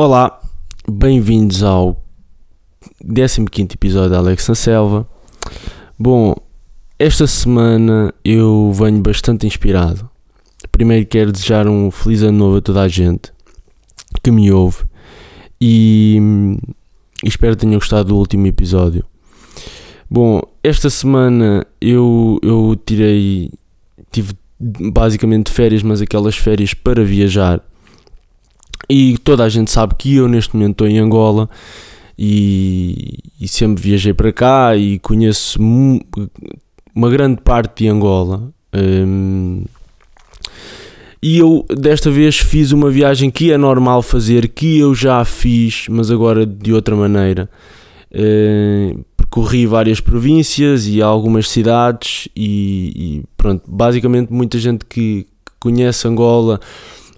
Olá, 0.00 0.40
bem-vindos 0.88 1.64
ao 1.64 2.00
15 3.04 3.40
episódio 3.74 4.10
da 4.10 4.18
Alex 4.18 4.46
na 4.46 4.54
Selva. 4.54 5.08
Bom, 5.98 6.36
esta 6.96 7.26
semana 7.26 8.14
eu 8.24 8.70
venho 8.72 9.00
bastante 9.00 9.44
inspirado. 9.44 10.08
Primeiro 10.70 11.04
quero 11.04 11.32
desejar 11.32 11.66
um 11.66 11.90
feliz 11.90 12.22
ano 12.22 12.38
novo 12.38 12.58
a 12.58 12.60
toda 12.60 12.82
a 12.82 12.86
gente 12.86 13.32
que 14.22 14.30
me 14.30 14.52
ouve 14.52 14.84
e, 15.60 16.20
e 17.24 17.28
espero 17.28 17.56
que 17.56 17.62
tenham 17.62 17.80
gostado 17.80 18.10
do 18.10 18.16
último 18.18 18.46
episódio. 18.46 19.04
Bom, 20.08 20.40
esta 20.62 20.88
semana 20.88 21.66
eu, 21.80 22.38
eu 22.40 22.80
tirei, 22.86 23.50
tive 24.12 24.32
basicamente 24.60 25.50
férias, 25.50 25.82
mas 25.82 26.00
aquelas 26.00 26.36
férias 26.36 26.72
para 26.72 27.02
viajar 27.02 27.60
e 28.88 29.18
toda 29.18 29.44
a 29.44 29.48
gente 29.48 29.70
sabe 29.70 29.94
que 29.96 30.16
eu 30.16 30.28
neste 30.28 30.54
momento 30.54 30.72
estou 30.72 30.88
em 30.88 30.98
Angola 30.98 31.48
e, 32.18 33.18
e 33.40 33.46
sempre 33.46 33.82
viajei 33.82 34.12
para 34.12 34.32
cá 34.32 34.76
e 34.76 34.98
conheço 34.98 35.58
uma 36.94 37.10
grande 37.10 37.40
parte 37.42 37.84
de 37.84 37.88
Angola. 37.88 38.50
Um, 38.74 39.64
e 41.22 41.38
eu 41.38 41.64
desta 41.68 42.10
vez 42.10 42.38
fiz 42.38 42.72
uma 42.72 42.90
viagem 42.90 43.30
que 43.30 43.52
é 43.52 43.58
normal 43.58 44.02
fazer, 44.02 44.48
que 44.48 44.78
eu 44.78 44.94
já 44.94 45.24
fiz, 45.24 45.86
mas 45.88 46.10
agora 46.10 46.46
de 46.46 46.72
outra 46.72 46.94
maneira. 46.94 47.48
Uh, 48.10 49.04
percorri 49.16 49.66
várias 49.66 50.00
províncias 50.00 50.86
e 50.86 51.02
algumas 51.02 51.48
cidades 51.50 52.28
e, 52.34 52.92
e 52.96 53.24
pronto, 53.36 53.62
basicamente 53.68 54.32
muita 54.32 54.58
gente 54.58 54.86
que, 54.86 55.26
que 55.44 55.52
conhece 55.60 56.08
Angola 56.08 56.58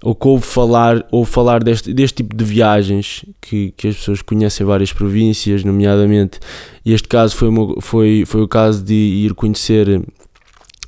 ou 0.03 0.15
que 0.15 0.27
ouve 0.27 0.45
falar, 0.45 1.05
ouve 1.11 1.29
falar 1.29 1.63
deste, 1.63 1.93
deste 1.93 2.17
tipo 2.17 2.35
de 2.35 2.43
viagens 2.43 3.23
que, 3.39 3.71
que 3.77 3.87
as 3.87 3.95
pessoas 3.97 4.21
conhecem 4.21 4.65
várias 4.65 4.91
províncias, 4.91 5.63
nomeadamente 5.63 6.39
este 6.85 7.07
caso 7.07 7.35
foi, 7.35 7.49
uma, 7.49 7.79
foi, 7.81 8.23
foi 8.25 8.41
o 8.41 8.47
caso 8.47 8.83
de 8.83 8.93
ir 8.93 9.33
conhecer 9.33 10.01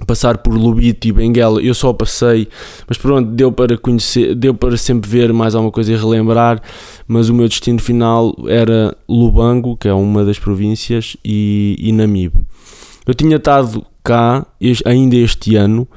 passar 0.07 0.39
por 0.39 0.53
Lubito 0.55 1.07
e 1.07 1.11
Benguela, 1.11 1.61
eu 1.61 1.73
só 1.73 1.93
passei, 1.93 2.47
mas 2.87 2.97
pronto, 2.97 3.29
deu 3.29 3.51
para 3.51 3.77
conhecer, 3.77 4.35
deu 4.35 4.53
para 4.53 4.75
sempre 4.75 5.09
ver 5.09 5.31
mais 5.31 5.53
alguma 5.55 5.71
coisa 5.71 5.93
e 5.93 5.95
relembrar, 5.95 6.61
mas 7.07 7.29
o 7.29 7.33
meu 7.33 7.47
destino 7.47 7.79
final 7.79 8.35
era 8.47 8.97
Lubango, 9.07 9.77
que 9.77 9.87
é 9.87 9.93
uma 9.93 10.25
das 10.25 10.39
províncias, 10.39 11.15
e, 11.23 11.75
e 11.79 11.91
Namibe. 11.91 12.39
Eu 13.05 13.13
tinha 13.13 13.37
estado 13.37 13.85
cá 14.03 14.45
ainda 14.85 15.15
este 15.15 15.55
ano, 15.55 15.87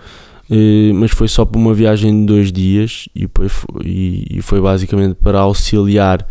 eh, 0.51 0.93
mas 0.95 1.11
foi 1.11 1.29
só 1.29 1.45
para 1.45 1.59
uma 1.59 1.75
viagem 1.75 2.21
de 2.21 2.27
dois 2.27 2.53
dias 2.53 3.09
e 3.15 3.29
foi, 3.29 3.49
e, 3.85 4.39
foi 4.43 4.61
basicamente 4.61 5.17
para 5.17 5.41
auxiliar 5.41 6.27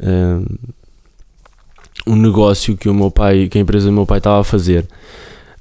um, 0.00 0.44
um 2.06 2.16
negócio 2.16 2.76
que 2.76 2.88
o 2.88 2.94
meu 2.94 3.10
pai, 3.10 3.48
que 3.48 3.58
a 3.58 3.60
empresa 3.60 3.86
do 3.86 3.92
meu 3.92 4.06
pai 4.06 4.18
estava 4.18 4.40
a 4.40 4.44
fazer. 4.44 4.86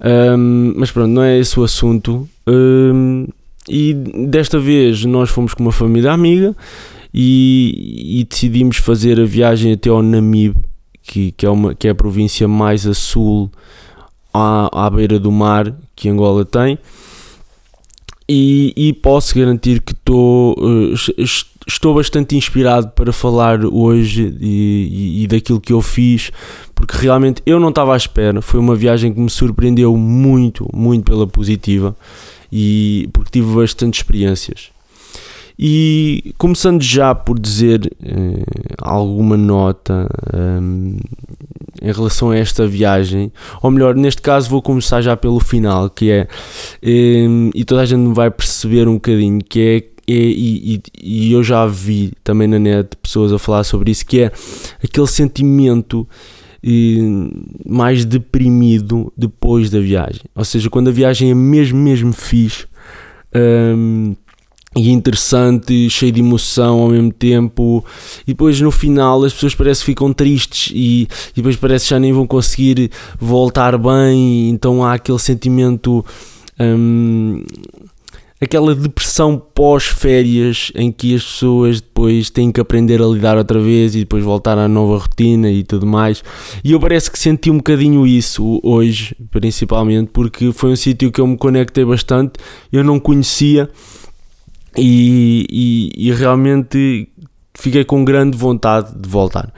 Um, 0.01 0.73
mas 0.77 0.91
pronto, 0.91 1.09
não 1.09 1.23
é 1.23 1.37
esse 1.37 1.59
o 1.59 1.63
assunto. 1.63 2.29
Um, 2.47 3.27
e 3.67 3.93
desta 3.93 4.59
vez 4.59 5.03
nós 5.05 5.29
fomos 5.29 5.53
com 5.53 5.63
uma 5.63 5.71
família 5.71 6.11
amiga 6.11 6.55
e, 7.13 8.19
e 8.19 8.23
decidimos 8.23 8.77
fazer 8.77 9.19
a 9.19 9.25
viagem 9.25 9.73
até 9.73 9.89
ao 9.89 10.01
Namibe, 10.01 10.57
que, 11.03 11.31
que, 11.31 11.45
é, 11.45 11.49
uma, 11.49 11.75
que 11.75 11.87
é 11.87 11.91
a 11.91 11.95
província 11.95 12.47
mais 12.47 12.87
a 12.87 12.93
sul, 12.93 13.51
à, 14.33 14.85
à 14.85 14.89
beira 14.89 15.19
do 15.19 15.31
mar 15.31 15.75
que 15.95 16.07
Angola 16.07 16.45
tem 16.45 16.77
e, 18.29 18.71
e 18.77 18.93
posso 18.93 19.33
garantir 19.33 19.81
que 19.81 19.91
estou, 19.91 20.55
eh, 20.61 21.23
estou 21.67 21.95
bastante 21.95 22.37
inspirado 22.37 22.89
para 22.89 23.11
falar 23.11 23.65
hoje 23.65 24.37
e, 24.39 25.17
e, 25.19 25.23
e, 25.23 25.27
daquilo 25.27 25.59
que 25.59 25.73
eu 25.73 25.81
fiz, 25.81 26.31
porque 26.75 26.95
realmente 26.95 27.41
eu 27.43 27.59
não 27.59 27.69
estava 27.69 27.95
à 27.95 27.97
espera. 27.97 28.39
Foi 28.39 28.59
uma 28.59 28.75
viagem 28.75 29.11
que 29.11 29.19
me 29.19 29.31
surpreendeu 29.31 29.97
muito, 29.97 30.69
muito 30.71 31.05
pela 31.05 31.25
positiva 31.25 31.95
e 32.51 33.09
porque 33.11 33.31
tive 33.31 33.55
bastantes 33.55 33.99
experiências. 33.99 34.69
E 35.61 36.33
começando 36.37 36.81
já 36.81 37.13
por 37.13 37.37
dizer 37.37 37.91
eh, 38.01 38.43
alguma 38.77 39.35
nota 39.35 40.07
um, 40.33 40.97
em 41.81 41.91
relação 41.91 42.31
a 42.31 42.37
esta 42.37 42.65
viagem, 42.65 43.29
ou 43.61 43.69
melhor, 43.69 43.93
neste 43.93 44.21
caso 44.21 44.49
vou 44.49 44.61
começar 44.61 45.01
já 45.01 45.17
pelo 45.17 45.41
final, 45.41 45.89
que 45.89 46.11
é, 46.11 46.27
um, 46.81 47.49
e 47.53 47.65
toda 47.65 47.81
a 47.81 47.85
gente 47.85 48.13
vai 48.13 48.31
perceber 48.31 48.87
um 48.87 48.93
bocadinho, 48.93 49.41
que 49.43 49.59
é, 49.59 49.77
é 49.77 50.13
e, 50.13 50.75
e, 50.75 50.81
e, 51.03 51.33
eu 51.33 51.43
já 51.43 51.65
vi 51.65 52.13
também 52.23 52.47
na 52.47 52.57
net 52.57 52.95
pessoas 52.95 53.33
a 53.33 53.37
falar 53.37 53.65
sobre 53.65 53.91
isso, 53.91 54.05
que 54.05 54.21
é 54.21 54.31
aquele 54.81 55.07
sentimento 55.07 56.07
hum, 56.65 57.31
mais 57.67 58.05
deprimido 58.05 59.11
depois 59.17 59.69
da 59.69 59.81
viagem, 59.81 60.21
ou 60.33 60.45
seja, 60.45 60.69
quando 60.69 60.87
a 60.87 60.93
viagem 60.93 61.31
é 61.31 61.35
mesmo, 61.35 61.77
mesmo 61.77 62.13
fixe. 62.13 62.65
Um, 63.35 64.15
e 64.75 64.91
interessante, 64.91 65.89
cheio 65.89 66.11
de 66.11 66.19
emoção 66.19 66.81
ao 66.81 66.89
mesmo 66.89 67.11
tempo, 67.11 67.83
e 68.23 68.27
depois 68.27 68.61
no 68.61 68.69
final 68.69 69.23
as 69.23 69.33
pessoas 69.33 69.55
parece 69.55 69.81
que 69.81 69.87
ficam 69.87 70.13
tristes 70.13 70.71
e, 70.75 71.03
e 71.03 71.07
depois 71.35 71.55
parece 71.55 71.85
que 71.85 71.89
já 71.89 71.99
nem 71.99 72.13
vão 72.13 72.27
conseguir 72.27 72.91
voltar 73.19 73.77
bem, 73.77 74.49
então 74.49 74.83
há 74.83 74.93
aquele 74.93 75.17
sentimento, 75.17 76.05
hum, 76.59 77.43
aquela 78.39 78.75
depressão 78.75 79.41
pós-férias 79.55 80.71
em 80.75 80.91
que 80.91 81.15
as 81.15 81.23
pessoas 81.23 81.81
depois 81.81 82.29
têm 82.29 82.51
que 82.51 82.61
aprender 82.61 83.01
a 83.01 83.07
lidar 83.07 83.39
outra 83.39 83.59
vez 83.59 83.95
e 83.95 83.99
depois 84.01 84.23
voltar 84.23 84.57
à 84.59 84.67
nova 84.67 84.99
rotina 84.99 85.49
e 85.49 85.63
tudo 85.63 85.87
mais. 85.87 86.23
E 86.63 86.71
eu 86.71 86.79
parece 86.79 87.11
que 87.11 87.17
senti 87.17 87.49
um 87.49 87.57
bocadinho 87.57 88.05
isso 88.05 88.61
hoje, 88.63 89.15
principalmente, 89.31 90.11
porque 90.13 90.53
foi 90.53 90.71
um 90.71 90.75
sítio 90.75 91.11
que 91.11 91.19
eu 91.19 91.25
me 91.25 91.37
conectei 91.37 91.83
bastante, 91.83 92.33
eu 92.71 92.83
não 92.83 92.99
conhecia 92.99 93.67
e, 94.77 95.45
e, 95.49 96.09
e 96.09 96.13
realmente 96.13 97.09
fiquei 97.55 97.83
com 97.83 98.03
grande 98.03 98.37
vontade 98.37 98.93
de 98.95 99.07
voltar. 99.07 99.53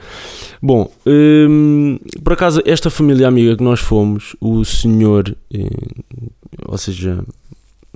Bom, 0.60 0.90
hum, 1.06 1.98
por 2.22 2.34
acaso, 2.34 2.62
esta 2.64 2.90
família 2.90 3.26
amiga 3.26 3.56
que 3.56 3.64
nós 3.64 3.80
fomos, 3.80 4.36
o 4.40 4.64
senhor, 4.64 5.36
eh, 5.52 5.66
ou 6.66 6.78
seja, 6.78 7.24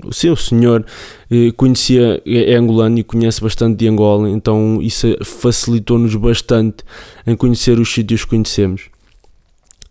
o 0.04 0.12
seu 0.12 0.36
senhor 0.36 0.84
eh, 1.30 1.52
conhecia, 1.56 2.20
é, 2.26 2.52
é 2.52 2.56
angolano 2.56 2.98
e 2.98 3.04
conhece 3.04 3.40
bastante 3.40 3.78
de 3.78 3.88
Angola, 3.88 4.28
então 4.28 4.80
isso 4.82 5.06
facilitou-nos 5.24 6.14
bastante 6.16 6.84
em 7.26 7.36
conhecer 7.36 7.78
os 7.78 7.92
sítios 7.92 8.24
que 8.24 8.30
conhecemos. 8.30 8.90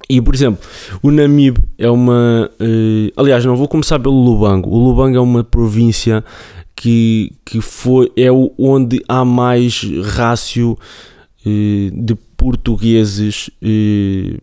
E, 0.09 0.21
por 0.21 0.35
exemplo, 0.35 0.63
o 1.01 1.09
Namibe 1.09 1.61
é 1.77 1.89
uma. 1.89 2.51
Eh, 2.59 3.11
aliás, 3.17 3.43
não 3.43 3.55
vou 3.55 3.67
começar 3.67 3.99
pelo 3.99 4.13
Lubango. 4.13 4.69
O 4.69 4.77
Lubango 4.77 5.17
é 5.17 5.19
uma 5.19 5.43
província 5.43 6.23
que, 6.75 7.33
que 7.45 7.61
foi, 7.61 8.11
é 8.17 8.29
onde 8.31 9.03
há 9.07 9.23
mais 9.23 9.81
rácio 10.03 10.77
eh, 11.45 11.89
de 11.93 12.15
portugueses 12.35 13.49
eh, 13.61 14.37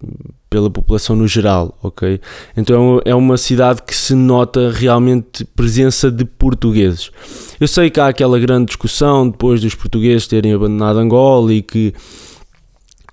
pela 0.48 0.70
população 0.70 1.14
no 1.16 1.26
geral, 1.26 1.78
ok? 1.82 2.20
Então 2.56 3.00
é 3.04 3.14
uma 3.14 3.36
cidade 3.36 3.82
que 3.82 3.94
se 3.94 4.14
nota 4.14 4.70
realmente 4.70 5.44
presença 5.44 6.10
de 6.10 6.24
portugueses. 6.24 7.10
Eu 7.58 7.68
sei 7.68 7.90
que 7.90 8.00
há 8.00 8.08
aquela 8.08 8.38
grande 8.38 8.66
discussão 8.66 9.28
depois 9.28 9.60
dos 9.60 9.74
portugueses 9.74 10.26
terem 10.26 10.52
abandonado 10.52 10.98
Angola 10.98 11.54
e 11.54 11.62
que, 11.62 11.94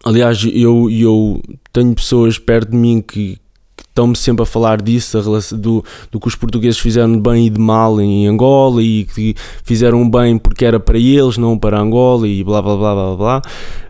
aliás, 0.04 0.45
eu, 0.54 0.89
eu 0.89 1.42
tenho 1.71 1.94
pessoas 1.94 2.38
perto 2.38 2.71
de 2.71 2.77
mim 2.77 3.01
que, 3.01 3.38
estão-me 4.00 4.16
sempre 4.16 4.44
a 4.44 4.46
falar 4.46 4.81
disso, 4.81 5.22
do, 5.57 5.84
do 6.12 6.19
que 6.19 6.28
os 6.28 6.36
portugueses 6.36 6.80
fizeram 6.80 7.12
de 7.12 7.19
bem 7.19 7.48
e 7.48 7.50
de 7.50 7.60
mal 7.60 8.00
em 8.00 8.28
Angola 8.28 8.81
e 8.81 9.04
que 9.04 9.36
fizeram 9.63 10.10
bem 10.10 10.38
porque 10.38 10.63
era 10.63 10.80
para 10.80 10.98
eles, 10.98 11.38
não 11.38 11.57
para 11.57 11.80
Angola 11.80 12.28
e 12.28 12.44
blá 12.44 12.62
blá 12.62 12.78
blá 12.78 12.94
blá 12.94 13.16
blá. 13.16 13.42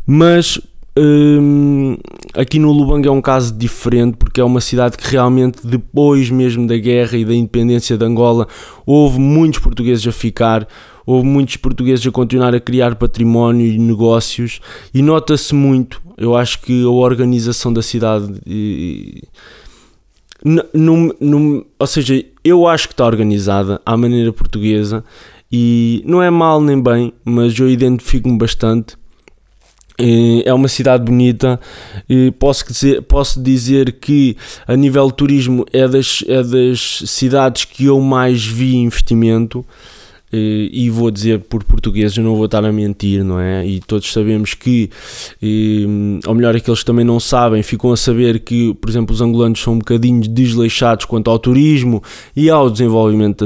Mas 0.08 0.60
hum, 0.98 1.96
aqui 2.34 2.58
no 2.58 2.72
Lubango 2.72 3.08
é 3.08 3.12
um 3.12 3.22
caso 3.22 3.54
diferente 3.54 4.18
porque 4.18 4.42
é 4.42 4.44
uma 4.44 4.60
cidade 4.60 4.98
que 4.98 5.08
realmente 5.12 5.66
depois 5.66 6.32
mesmo 6.32 6.66
da 6.66 6.78
guerra 6.78 7.18
e 7.18 7.24
da 7.24 7.36
independência 7.36 7.96
de 7.96 8.04
Angola 8.04 8.48
houve 8.86 9.20
muitos 9.20 9.60
portugueses 9.60 10.06
a 10.08 10.12
ficar 10.12 10.68
houve 11.06 11.28
muitos 11.28 11.56
portugueses 11.58 12.06
a 12.06 12.12
continuar 12.12 12.54
a 12.54 12.60
criar 12.60 12.96
património 12.96 13.66
e 13.66 13.78
negócios 13.78 14.60
e 14.94 15.02
nota-se 15.02 15.54
muito 15.54 16.02
eu 16.18 16.36
acho 16.36 16.62
que 16.62 16.84
a 16.84 16.90
organização 16.90 17.72
da 17.72 17.82
cidade 17.82 18.34
ou 21.78 21.88
seja, 21.88 22.24
eu 22.44 22.68
acho 22.68 22.88
que 22.88 22.94
está 22.94 23.06
organizada 23.06 23.82
à 23.86 23.98
maneira 23.98 24.32
portuguesa 24.32 25.04
e 25.52 26.04
não 26.06 26.22
é 26.22 26.30
mal 26.30 26.62
nem 26.62 26.82
bem, 26.82 27.14
mas 27.26 27.58
eu 27.60 27.70
identifico-me 27.70 28.38
bastante. 28.38 28.98
É 30.46 30.54
uma 30.54 30.70
cidade 30.70 31.04
bonita. 31.04 31.60
Posso 32.38 32.66
dizer, 32.72 33.02
posso 33.02 33.42
dizer 33.42 34.00
que, 34.00 34.38
a 34.66 34.76
nível 34.76 35.08
de 35.08 35.14
turismo, 35.14 35.66
é 35.74 35.86
das, 35.88 36.24
é 36.26 36.42
das 36.42 37.04
cidades 37.06 37.66
que 37.66 37.86
eu 37.86 38.00
mais 38.00 38.46
vi 38.46 38.76
investimento. 38.78 39.66
Eh, 40.32 40.70
e 40.72 40.90
vou 40.90 41.10
dizer 41.10 41.40
por 41.40 41.64
português, 41.64 42.16
eu 42.16 42.24
não 42.24 42.36
vou 42.36 42.46
estar 42.46 42.64
a 42.64 42.72
mentir, 42.72 43.24
não 43.24 43.40
é? 43.40 43.66
E 43.66 43.80
todos 43.80 44.12
sabemos 44.12 44.54
que, 44.54 44.90
ou 46.28 46.36
melhor, 46.36 46.56
aqueles 46.56 46.80
que 46.80 46.86
também 46.86 47.06
não 47.06 47.20
sabem, 47.20 47.64
ficam 47.64 47.92
a 47.92 47.98
saber 47.98 48.40
que, 48.40 48.74
por 48.76 48.90
exemplo, 48.90 49.14
os 49.14 49.22
angolanos 49.22 49.62
são 49.62 49.74
um 49.74 49.80
bocadinho 49.80 50.22
desleixados 50.22 51.06
quanto 51.06 51.30
ao 51.30 51.40
turismo 51.40 52.02
e 52.36 52.50
ao 52.50 52.70
desenvolvimento 52.70 53.46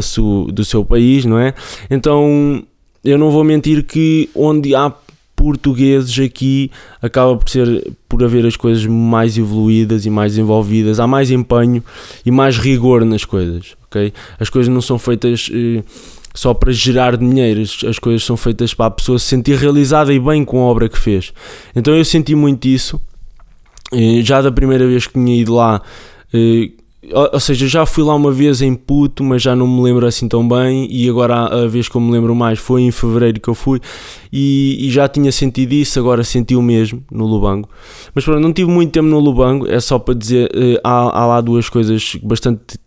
do 0.51 0.65
seu 0.65 0.83
país, 0.83 1.25
não 1.25 1.39
é? 1.39 1.53
Então, 1.89 2.63
eu 3.03 3.17
não 3.17 3.31
vou 3.31 3.43
mentir 3.43 3.83
que 3.83 4.29
onde 4.35 4.75
há 4.75 4.93
portugueses 5.35 6.17
aqui 6.19 6.71
acaba 7.01 7.35
por 7.35 7.49
ser 7.49 7.91
por 8.07 8.23
haver 8.23 8.45
as 8.45 8.55
coisas 8.55 8.85
mais 8.85 9.37
evoluídas 9.37 10.05
e 10.05 10.09
mais 10.09 10.37
envolvidas, 10.37 10.99
há 10.99 11.07
mais 11.07 11.31
empenho 11.31 11.83
e 12.25 12.31
mais 12.31 12.57
rigor 12.57 13.03
nas 13.03 13.25
coisas, 13.25 13.75
ok? 13.85 14.13
As 14.39 14.49
coisas 14.49 14.73
não 14.73 14.81
são 14.81 14.99
feitas 14.99 15.49
eh, 15.51 15.83
só 16.33 16.53
para 16.53 16.71
gerar 16.71 17.15
dinheiro, 17.17 17.61
as 17.61 17.99
coisas 17.99 18.23
são 18.23 18.35
feitas 18.35 18.73
para 18.73 18.87
a 18.87 18.91
pessoa 18.91 19.19
se 19.19 19.25
sentir 19.25 19.57
realizada 19.57 20.13
e 20.13 20.19
bem 20.19 20.43
com 20.43 20.59
a 20.61 20.65
obra 20.65 20.89
que 20.89 20.97
fez. 20.97 21.31
Então 21.75 21.95
eu 21.95 22.03
senti 22.03 22.33
muito 22.33 22.67
isso, 22.67 22.99
eh, 23.91 24.21
já 24.23 24.41
da 24.41 24.51
primeira 24.51 24.87
vez 24.87 25.05
que 25.05 25.13
tinha 25.13 25.35
ido 25.35 25.53
lá. 25.53 25.81
Eh, 26.33 26.71
ou 27.11 27.39
seja, 27.39 27.67
já 27.67 27.85
fui 27.85 28.03
lá 28.03 28.15
uma 28.15 28.31
vez 28.31 28.61
em 28.61 28.73
puto, 28.73 29.23
mas 29.23 29.41
já 29.41 29.55
não 29.55 29.67
me 29.67 29.81
lembro 29.81 30.05
assim 30.07 30.27
tão 30.27 30.47
bem. 30.47 30.87
E 30.89 31.09
agora 31.09 31.47
a 31.47 31.67
vez 31.67 31.89
que 31.89 31.95
eu 31.95 32.01
me 32.01 32.11
lembro 32.11 32.33
mais 32.33 32.59
foi 32.59 32.81
em 32.81 32.91
fevereiro 32.91 33.41
que 33.41 33.49
eu 33.49 33.53
fui 33.53 33.81
e, 34.31 34.87
já 34.89 35.07
tinha 35.07 35.31
sentido 35.31 35.73
isso. 35.73 35.99
Agora 35.99 36.23
senti 36.23 36.55
o 36.55 36.61
mesmo 36.61 37.03
no 37.11 37.25
Lubango. 37.25 37.67
Mas 38.15 38.23
pronto, 38.23 38.39
não 38.39 38.53
tive 38.53 38.71
muito 38.71 38.91
tempo 38.91 39.07
no 39.07 39.19
Lubango. 39.19 39.67
É 39.67 39.81
só 39.81 39.99
para 39.99 40.13
dizer, 40.13 40.49
uh, 40.55 40.79
há, 40.83 41.19
há 41.19 41.25
lá 41.25 41.41
duas 41.41 41.67
coisas 41.67 42.15
bastante 42.23 42.79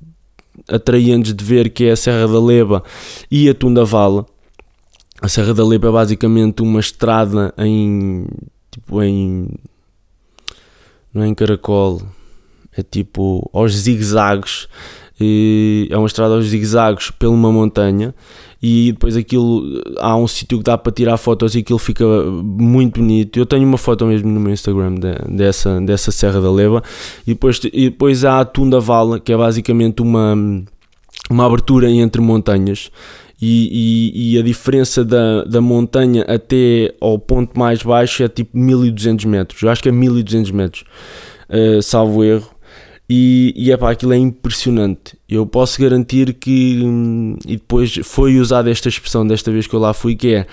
atraentes 0.68 1.34
de 1.34 1.44
ver 1.44 1.70
que 1.70 1.84
é 1.84 1.92
a 1.92 1.96
Serra 1.96 2.26
da 2.26 2.40
Leba 2.40 2.82
e 3.30 3.48
a 3.48 3.54
Tunda 3.54 3.84
Vala. 3.84 4.26
A 5.20 5.28
Serra 5.28 5.54
da 5.54 5.64
Leba 5.64 5.88
é 5.88 5.92
basicamente 5.92 6.62
uma 6.62 6.80
estrada 6.80 7.54
em 7.58 8.26
tipo 8.70 9.02
em 9.02 9.48
não 11.12 11.22
é 11.22 11.28
em 11.28 11.34
caracol 11.34 12.02
é 12.76 12.82
tipo 12.82 13.48
aos 13.52 13.74
zigue-zagues, 13.74 14.68
é 15.18 15.96
uma 15.96 16.06
estrada 16.06 16.34
aos 16.34 16.46
zigue-zagues 16.46 17.10
pela 17.10 17.32
uma 17.32 17.50
montanha 17.50 18.14
e 18.62 18.92
depois 18.92 19.16
aquilo 19.16 19.62
há 19.98 20.16
um 20.16 20.26
sítio 20.26 20.58
que 20.58 20.64
dá 20.64 20.78
para 20.78 20.92
tirar 20.92 21.16
fotos 21.16 21.54
e 21.54 21.58
aquilo 21.58 21.78
fica 21.78 22.04
muito 22.04 23.00
bonito. 23.00 23.38
Eu 23.38 23.46
tenho 23.46 23.66
uma 23.66 23.78
foto 23.78 24.06
mesmo 24.06 24.30
no 24.30 24.40
meu 24.40 24.52
Instagram 24.52 24.94
de, 24.94 25.12
dessa, 25.36 25.80
dessa 25.80 26.10
Serra 26.10 26.40
da 26.40 26.50
Leva 26.50 26.82
e 27.26 27.34
depois, 27.34 27.60
e 27.64 27.90
depois 27.90 28.24
há 28.24 28.40
a 28.40 28.44
Tunda 28.44 28.80
Vala, 28.80 29.20
que 29.20 29.32
é 29.32 29.36
basicamente 29.36 30.00
uma, 30.00 30.34
uma 31.30 31.46
abertura 31.46 31.90
entre 31.90 32.20
montanhas. 32.20 32.90
E, 33.40 34.12
e, 34.14 34.32
e, 34.32 34.38
a 34.38 34.42
diferença 34.42 35.04
da, 35.04 35.44
da 35.44 35.60
montanha 35.60 36.22
até 36.22 36.94
ao 36.98 37.18
ponto 37.18 37.58
mais 37.58 37.82
baixo 37.82 38.22
é 38.22 38.28
tipo 38.28 38.56
1200 38.56 39.26
metros. 39.26 39.62
Eu 39.62 39.68
acho 39.68 39.82
que 39.82 39.90
é 39.90 39.92
1200 39.92 40.50
metros, 40.52 40.84
uh, 41.50 41.82
salvo 41.82 42.24
erro. 42.24 42.55
E, 43.08 43.54
e 43.56 43.70
epá, 43.70 43.92
aquilo 43.92 44.12
é 44.12 44.16
impressionante. 44.16 45.16
Eu 45.28 45.46
posso 45.46 45.80
garantir 45.80 46.34
que, 46.34 46.80
hum, 46.84 47.36
e 47.46 47.56
depois 47.56 47.94
foi 48.02 48.38
usada 48.38 48.70
esta 48.70 48.88
expressão 48.88 49.26
desta 49.26 49.50
vez 49.52 49.66
que 49.66 49.74
eu 49.74 49.80
lá 49.80 49.94
fui, 49.94 50.16
que 50.16 50.34
é, 50.34 50.46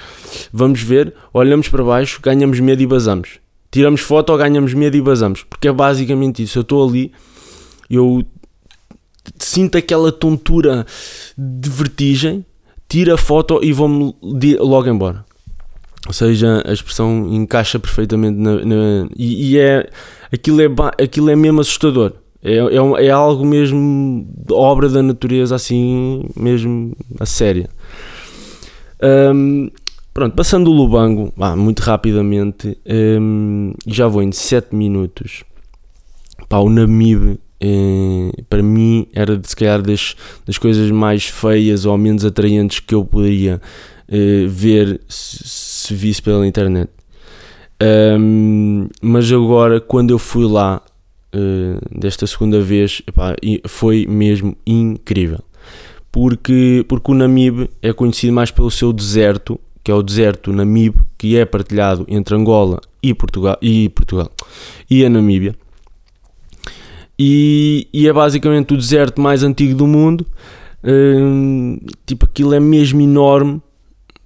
vamos 0.51 0.81
ver, 0.81 1.13
olhamos 1.33 1.67
para 1.67 1.83
baixo, 1.83 2.19
ganhamos 2.21 2.59
medo 2.59 2.81
e 2.81 2.85
basamos. 2.85 3.39
Tiramos 3.71 4.01
foto 4.01 4.29
ou 4.29 4.37
ganhamos 4.37 4.73
medo 4.75 4.95
e 4.95 5.01
basamos. 5.01 5.43
Porque 5.43 5.67
é 5.67 5.73
basicamente 5.73 6.43
isso. 6.43 6.59
Eu 6.59 6.61
estou 6.61 6.87
ali, 6.87 7.11
eu 7.89 8.23
sinto 9.39 9.77
aquela 9.77 10.11
tontura 10.11 10.85
de 11.35 11.69
vertigem, 11.69 12.45
tiro 12.87 13.13
a 13.13 13.17
foto 13.17 13.59
e 13.63 13.73
vou-me 13.73 14.13
logo 14.59 14.87
embora. 14.87 15.25
Ou 16.05 16.13
seja, 16.13 16.61
a 16.65 16.73
expressão 16.73 17.33
encaixa 17.33 17.79
perfeitamente 17.79 18.37
na, 18.37 18.63
na 18.65 19.07
e, 19.15 19.53
e, 19.53 19.57
é 19.57 19.89
aquilo 20.31 20.61
é 20.61 20.67
aquilo 21.03 21.29
é 21.29 21.35
mesmo 21.35 21.61
assustador. 21.61 22.13
É, 22.43 22.57
é, 22.57 23.05
é 23.05 23.09
algo 23.09 23.45
mesmo 23.45 24.27
obra 24.51 24.89
da 24.89 25.01
natureza, 25.01 25.55
assim, 25.55 26.25
mesmo 26.35 26.95
a 27.19 27.25
séria. 27.25 27.69
Um, 29.33 29.69
pronto, 30.13 30.35
passando 30.35 30.69
o 30.69 30.73
Lubango, 30.73 31.31
ah, 31.39 31.55
muito 31.55 31.79
rapidamente, 31.79 32.77
um, 32.85 33.73
já 33.87 34.07
vou 34.07 34.21
em 34.21 34.31
7 34.31 34.75
minutos. 34.75 35.43
Pá, 36.49 36.57
o 36.57 36.69
Namibe, 36.69 37.39
eh, 37.61 38.43
para 38.49 38.61
mim, 38.61 39.07
era 39.13 39.39
se 39.43 39.55
calhar 39.55 39.81
das, 39.81 40.15
das 40.45 40.57
coisas 40.57 40.91
mais 40.91 41.25
feias 41.25 41.85
ou 41.85 41.97
menos 41.97 42.25
atraentes 42.25 42.81
que 42.81 42.93
eu 42.93 43.05
poderia 43.05 43.61
eh, 44.09 44.45
ver 44.47 44.99
se, 45.07 45.39
se 45.47 45.93
visse 45.95 46.21
pela 46.21 46.45
internet. 46.45 46.89
Um, 47.81 48.87
mas 49.01 49.31
agora, 49.31 49.79
quando 49.79 50.11
eu 50.11 50.19
fui 50.19 50.45
lá, 50.45 50.81
uh, 51.33 51.99
desta 51.99 52.27
segunda 52.27 52.61
vez 52.61 53.01
epá, 53.07 53.35
foi 53.67 54.05
mesmo 54.07 54.55
incrível. 54.65 55.39
Porque, 56.11 56.85
porque 56.87 57.11
o 57.11 57.15
Namibe 57.15 57.69
é 57.81 57.91
conhecido 57.91 58.33
mais 58.33 58.51
pelo 58.51 58.69
seu 58.69 58.93
deserto, 58.93 59.59
que 59.83 59.91
é 59.91 59.95
o 59.95 60.03
deserto 60.03 60.53
Namibe, 60.53 60.99
que 61.17 61.35
é 61.35 61.43
partilhado 61.43 62.05
entre 62.07 62.35
Angola 62.35 62.79
e 63.01 63.13
Portugal 63.13 63.57
e, 63.61 63.89
Portugal, 63.89 64.31
e 64.89 65.03
a 65.03 65.09
Namíbia. 65.09 65.55
E, 67.17 67.87
e 67.93 68.07
é 68.07 68.13
basicamente 68.13 68.73
o 68.73 68.77
deserto 68.77 69.21
mais 69.21 69.43
antigo 69.43 69.75
do 69.75 69.87
mundo. 69.87 70.25
Uh, 70.83 71.79
tipo, 72.05 72.25
aquilo 72.25 72.53
é 72.53 72.59
mesmo 72.59 73.01
enorme. 73.01 73.61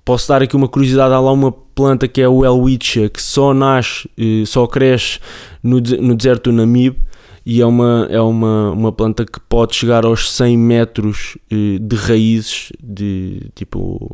Posso 0.03 0.27
dar 0.27 0.41
aqui 0.41 0.55
uma 0.55 0.67
curiosidade: 0.67 1.13
há 1.13 1.19
lá 1.19 1.31
uma 1.31 1.53
planta 1.77 2.07
que 2.07 2.19
é 2.19 2.27
o 2.27 2.43
Elwitcha, 2.43 3.07
que 3.07 3.21
só 3.21 3.53
nasce, 3.53 4.09
uh, 4.17 4.45
só 4.47 4.65
cresce 4.65 5.19
no, 5.61 5.79
deserto 5.79 6.49
do 6.49 6.53
Namibe 6.53 6.97
e 7.45 7.61
é 7.61 7.65
uma, 7.67 8.07
é 8.09 8.19
uma, 8.19 8.71
uma 8.71 8.91
planta 8.91 9.23
que 9.23 9.39
pode 9.39 9.75
chegar 9.75 10.05
aos 10.05 10.31
100 10.31 10.57
metros 10.57 11.37
eh, 11.49 11.77
de 11.79 11.95
raízes, 11.95 12.73
de 12.83 13.39
tipo 13.55 14.11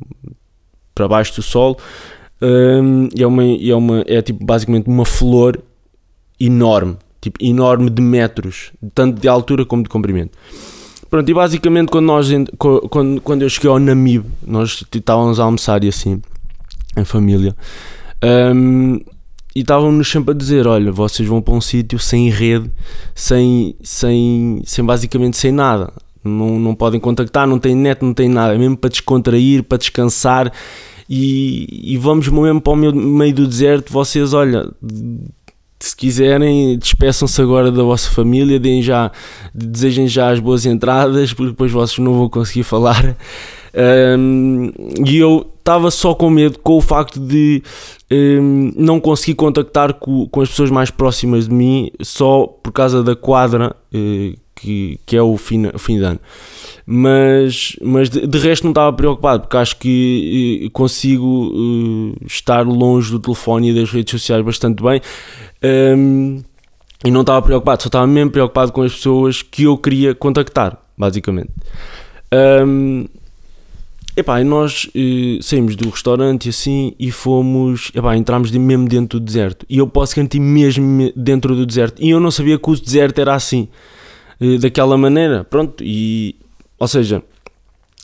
para 0.94 1.08
baixo 1.08 1.38
do 1.38 1.42
solo. 1.42 1.76
Um, 2.40 3.10
é, 3.18 3.26
uma, 3.26 3.44
é, 3.44 3.74
uma, 3.74 4.04
é 4.06 4.22
tipo 4.22 4.46
basicamente 4.46 4.88
uma 4.88 5.04
flor 5.04 5.60
enorme, 6.40 6.96
tipo 7.20 7.44
enorme 7.44 7.90
de 7.90 8.04
metros, 8.04 8.72
tanto 8.94 9.20
de 9.20 9.28
altura 9.28 9.66
como 9.66 9.82
de 9.82 9.90
comprimento. 9.90 10.38
Pronto, 11.10 11.28
e 11.28 11.34
basicamente 11.34 11.90
quando, 11.90 12.06
nós, 12.06 12.28
quando, 12.60 13.20
quando 13.22 13.42
eu 13.42 13.50
cheguei 13.50 13.72
ao 13.72 13.80
Namibe, 13.80 14.28
nós 14.46 14.86
estávamos 14.94 15.40
a 15.40 15.44
almoçar 15.46 15.84
e 15.84 15.88
assim, 15.88 16.22
em 16.96 17.06
família, 17.06 17.56
um, 18.56 19.00
e 19.56 19.62
estavam-nos 19.62 20.10
sempre 20.10 20.34
a 20.34 20.38
dizer: 20.38 20.66
olha, 20.68 20.92
vocês 20.92 21.28
vão 21.28 21.42
para 21.42 21.54
um 21.54 21.62
sítio 21.62 22.00
sem 22.00 22.30
rede, 22.30 22.72
sem, 23.14 23.76
sem, 23.84 24.62
sem 24.66 24.84
basicamente 24.84 25.38
sem 25.38 25.52
nada. 25.52 25.94
Não, 26.24 26.58
não 26.58 26.74
podem 26.74 27.00
contactar, 27.00 27.46
não 27.46 27.60
tem 27.60 27.76
net, 27.76 28.02
não 28.04 28.14
tem 28.14 28.30
nada, 28.30 28.56
é 28.56 28.58
mesmo 28.58 28.78
para 28.78 28.90
descontrair, 28.90 29.64
para 29.64 29.78
descansar. 29.78 30.52
E, 31.10 31.94
e 31.94 31.98
vamos 31.98 32.28
mesmo 32.30 32.62
para 32.62 32.74
o 32.74 32.76
meio 32.76 33.34
do 33.34 33.46
deserto. 33.46 33.92
Vocês, 33.92 34.34
olha, 34.34 34.72
se 35.80 35.96
quiserem, 35.96 36.78
despeçam-se 36.78 37.42
agora 37.42 37.70
da 37.70 37.84
vossa 37.84 38.10
família, 38.10 38.58
deem 38.58 38.82
já, 38.82 39.12
desejem 39.54 40.08
já 40.08 40.32
as 40.32 40.40
boas 40.40 40.66
entradas, 40.66 41.34
porque 41.36 41.52
depois 41.52 41.72
vocês 41.72 42.00
não 42.00 42.14
vão 42.14 42.30
conseguir 42.30 42.64
falar. 42.64 43.16
Um, 43.76 44.72
e 45.06 45.18
eu 45.18 45.50
estava 45.58 45.90
só 45.90 46.14
com 46.14 46.30
medo 46.30 46.60
com 46.60 46.78
o 46.78 46.82
facto 46.82 47.20
de 47.20 47.64
um, 48.12 48.72
não 48.76 49.00
conseguir 49.00 49.36
contactar 49.36 49.94
com, 49.94 50.28
com, 50.28 50.42
as 50.42 50.50
pessoas 50.50 50.70
mais 50.70 50.92
próximas 50.92 51.48
de 51.48 51.54
mim 51.54 51.90
só 52.02 52.46
por 52.46 52.72
causa 52.72 53.02
da 53.02 53.16
quadra 53.16 53.76
uh, 53.94 54.38
que, 54.56 55.00
que 55.06 55.16
é 55.16 55.22
o 55.22 55.36
fim, 55.38 55.66
o 55.68 55.80
fim 55.80 55.98
de 55.98 56.04
ano. 56.04 56.20
Mas, 56.86 57.78
mas 57.82 58.10
de, 58.10 58.28
de 58.28 58.38
resto 58.40 58.64
não 58.64 58.72
estava 58.72 58.92
preocupado 58.92 59.44
porque 59.44 59.58
acho 59.58 59.78
que 59.78 60.66
uh, 60.66 60.72
consigo 60.72 61.52
uh, 61.54 62.26
estar 62.28 62.68
longe 62.68 63.10
do 63.10 63.20
telefone 63.20 63.72
e 63.72 63.74
das 63.74 63.90
redes 63.90 64.12
sociais 64.12 64.44
bastante 64.44 64.84
bem. 64.84 65.02
Um, 65.64 66.44
e 67.06 67.12
não 67.12 67.22
estava 67.22 67.42
preocupado, 67.42 67.84
só 67.84 67.88
estava 67.88 68.08
mesmo 68.08 68.32
preocupado 68.32 68.72
com 68.72 68.82
as 68.82 68.94
pessoas 68.94 69.42
que 69.42 69.64
eu 69.64 69.78
queria 69.78 70.14
contactar, 70.16 70.78
basicamente. 70.98 71.52
Um, 72.66 73.06
Epá, 74.16 74.40
e 74.40 74.44
nós 74.44 74.90
eh, 74.94 75.40
saímos 75.42 75.76
do 75.76 75.90
restaurante 75.90 76.50
assim 76.50 76.94
e 77.00 77.10
fomos, 77.10 77.92
epá, 77.96 78.16
entramos 78.16 78.52
de, 78.52 78.60
mesmo 78.60 78.88
dentro 78.88 79.20
do 79.20 79.26
deserto. 79.26 79.66
E 79.68 79.80
eu 79.80 79.88
posso 79.88 80.14
sentir 80.14 80.40
mesmo 80.40 81.12
dentro 81.16 81.56
do 81.56 81.66
deserto. 81.66 82.02
E 82.02 82.12
eu 82.12 82.20
não 82.20 82.30
sabia 82.30 82.60
que 82.60 82.70
o 82.70 82.76
deserto 82.76 83.20
era 83.20 83.34
assim, 83.34 83.68
eh, 84.40 84.58
daquela 84.60 84.96
maneira. 84.98 85.44
Pronto, 85.44 85.84
e 85.84 86.36
ou 86.78 86.88
seja, 86.88 87.24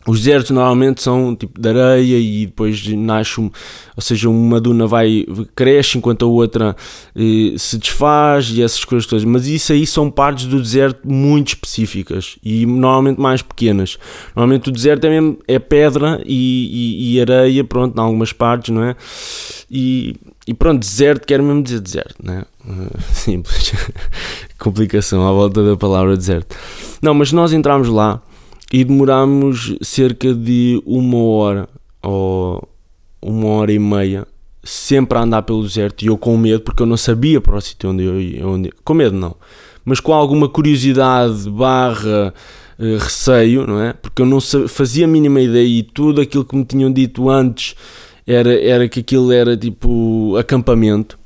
Os 0.07 0.19
desertos 0.19 0.51
normalmente 0.51 1.03
são 1.03 1.35
tipo 1.35 1.59
de 1.59 1.67
areia 1.67 2.17
e 2.17 2.45
depois 2.45 2.87
nasce, 2.87 3.41
um, 3.41 3.51
ou 3.97 4.01
seja, 4.01 4.29
uma 4.29 4.59
duna 4.59 4.87
vai 4.87 5.25
cresce 5.53 5.97
enquanto 5.97 6.23
a 6.23 6.27
outra 6.27 6.73
eh, 7.13 7.53
se 7.57 7.77
desfaz 7.77 8.49
e 8.49 8.63
essas 8.63 8.85
coisas 8.85 9.05
todas. 9.05 9.25
Mas 9.25 9.45
isso 9.45 9.73
aí 9.73 9.85
são 9.85 10.09
partes 10.09 10.45
do 10.45 10.61
deserto 10.61 11.05
muito 11.05 11.49
específicas 11.49 12.37
e 12.41 12.65
normalmente 12.65 13.19
mais 13.19 13.41
pequenas. 13.41 13.97
Normalmente 14.33 14.69
o 14.69 14.71
deserto 14.71 15.03
é 15.03 15.09
mesmo 15.09 15.37
é 15.45 15.59
pedra 15.59 16.21
e, 16.25 17.11
e, 17.11 17.15
e 17.15 17.21
areia, 17.21 17.63
pronto, 17.65 17.97
em 17.97 18.01
algumas 18.01 18.31
partes, 18.31 18.73
não 18.73 18.83
é? 18.83 18.95
E, 19.69 20.15
e 20.47 20.53
pronto, 20.53 20.79
deserto 20.79 21.27
quer 21.27 21.41
mesmo 21.41 21.61
dizer 21.61 21.81
deserto, 21.81 22.15
não 22.23 22.35
é? 22.35 22.45
Simples. 23.11 23.73
Complicação 24.57 25.27
à 25.27 25.33
volta 25.33 25.61
da 25.61 25.75
palavra 25.75 26.15
deserto. 26.15 26.55
Não, 27.01 27.13
mas 27.13 27.33
nós 27.33 27.51
entramos 27.51 27.89
lá 27.89 28.21
e 28.71 28.83
demorámos 28.83 29.75
cerca 29.81 30.33
de 30.33 30.81
uma 30.85 31.17
hora 31.17 31.69
ou 32.01 32.67
uma 33.21 33.47
hora 33.47 33.71
e 33.71 33.79
meia 33.79 34.27
sempre 34.63 35.17
a 35.17 35.21
andar 35.21 35.41
pelo 35.41 35.63
deserto 35.63 36.03
e 36.03 36.07
eu 36.07 36.17
com 36.17 36.37
medo 36.37 36.61
porque 36.61 36.83
eu 36.83 36.87
não 36.87 36.97
sabia 36.97 37.41
para 37.41 37.55
o 37.55 37.61
sítio 37.61 37.89
onde 37.89 38.03
eu 38.03 38.21
ia. 38.21 38.47
Onde... 38.47 38.71
Com 38.83 38.93
medo 38.93 39.15
não, 39.15 39.35
mas 39.83 39.99
com 39.99 40.13
alguma 40.13 40.47
curiosidade 40.47 41.49
barra 41.49 42.33
uh, 42.77 42.97
receio, 42.97 43.65
não 43.65 43.81
é? 43.81 43.93
Porque 43.93 44.21
eu 44.21 44.25
não 44.25 44.39
fazia 44.39 45.05
a 45.05 45.07
mínima 45.07 45.41
ideia 45.41 45.67
e 45.67 45.83
tudo 45.83 46.21
aquilo 46.21 46.45
que 46.45 46.55
me 46.55 46.65
tinham 46.65 46.91
dito 46.91 47.29
antes 47.29 47.75
era, 48.25 48.53
era 48.53 48.87
que 48.87 48.99
aquilo 48.99 49.31
era 49.31 49.57
tipo 49.57 50.35
acampamento 50.37 51.18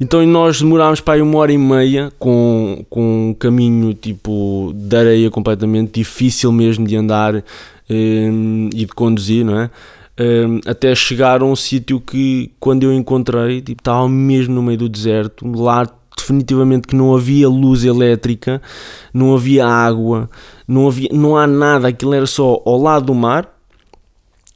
então 0.00 0.24
nós 0.26 0.60
demorámos 0.60 1.00
para 1.00 1.14
aí 1.14 1.22
uma 1.22 1.38
hora 1.38 1.52
e 1.52 1.58
meia 1.58 2.12
com, 2.18 2.84
com 2.90 3.30
um 3.30 3.34
caminho 3.34 3.94
tipo 3.94 4.72
de 4.74 4.96
areia 4.96 5.30
completamente 5.30 6.00
difícil 6.00 6.52
mesmo 6.52 6.86
de 6.86 6.96
andar 6.96 7.42
um, 7.88 8.68
e 8.72 8.84
de 8.84 8.88
conduzir, 8.88 9.44
não 9.44 9.60
é? 9.60 9.70
Um, 10.18 10.60
até 10.66 10.94
chegar 10.94 11.42
a 11.42 11.44
um 11.44 11.54
sítio 11.54 12.00
que 12.00 12.50
quando 12.58 12.84
eu 12.84 12.92
encontrei 12.92 13.60
tipo, 13.60 13.80
estava 13.80 14.08
mesmo 14.08 14.54
no 14.54 14.62
meio 14.62 14.78
do 14.78 14.88
deserto, 14.88 15.46
lá 15.46 15.86
definitivamente 16.16 16.88
que 16.88 16.96
não 16.96 17.14
havia 17.14 17.48
luz 17.48 17.84
elétrica, 17.84 18.60
não 19.12 19.34
havia 19.34 19.66
água, 19.66 20.30
não, 20.66 20.88
havia, 20.88 21.10
não 21.12 21.36
há 21.36 21.46
nada, 21.46 21.88
aquilo 21.88 22.14
era 22.14 22.26
só 22.26 22.62
ao 22.64 22.80
lado 22.80 23.06
do 23.06 23.14
mar 23.14 23.55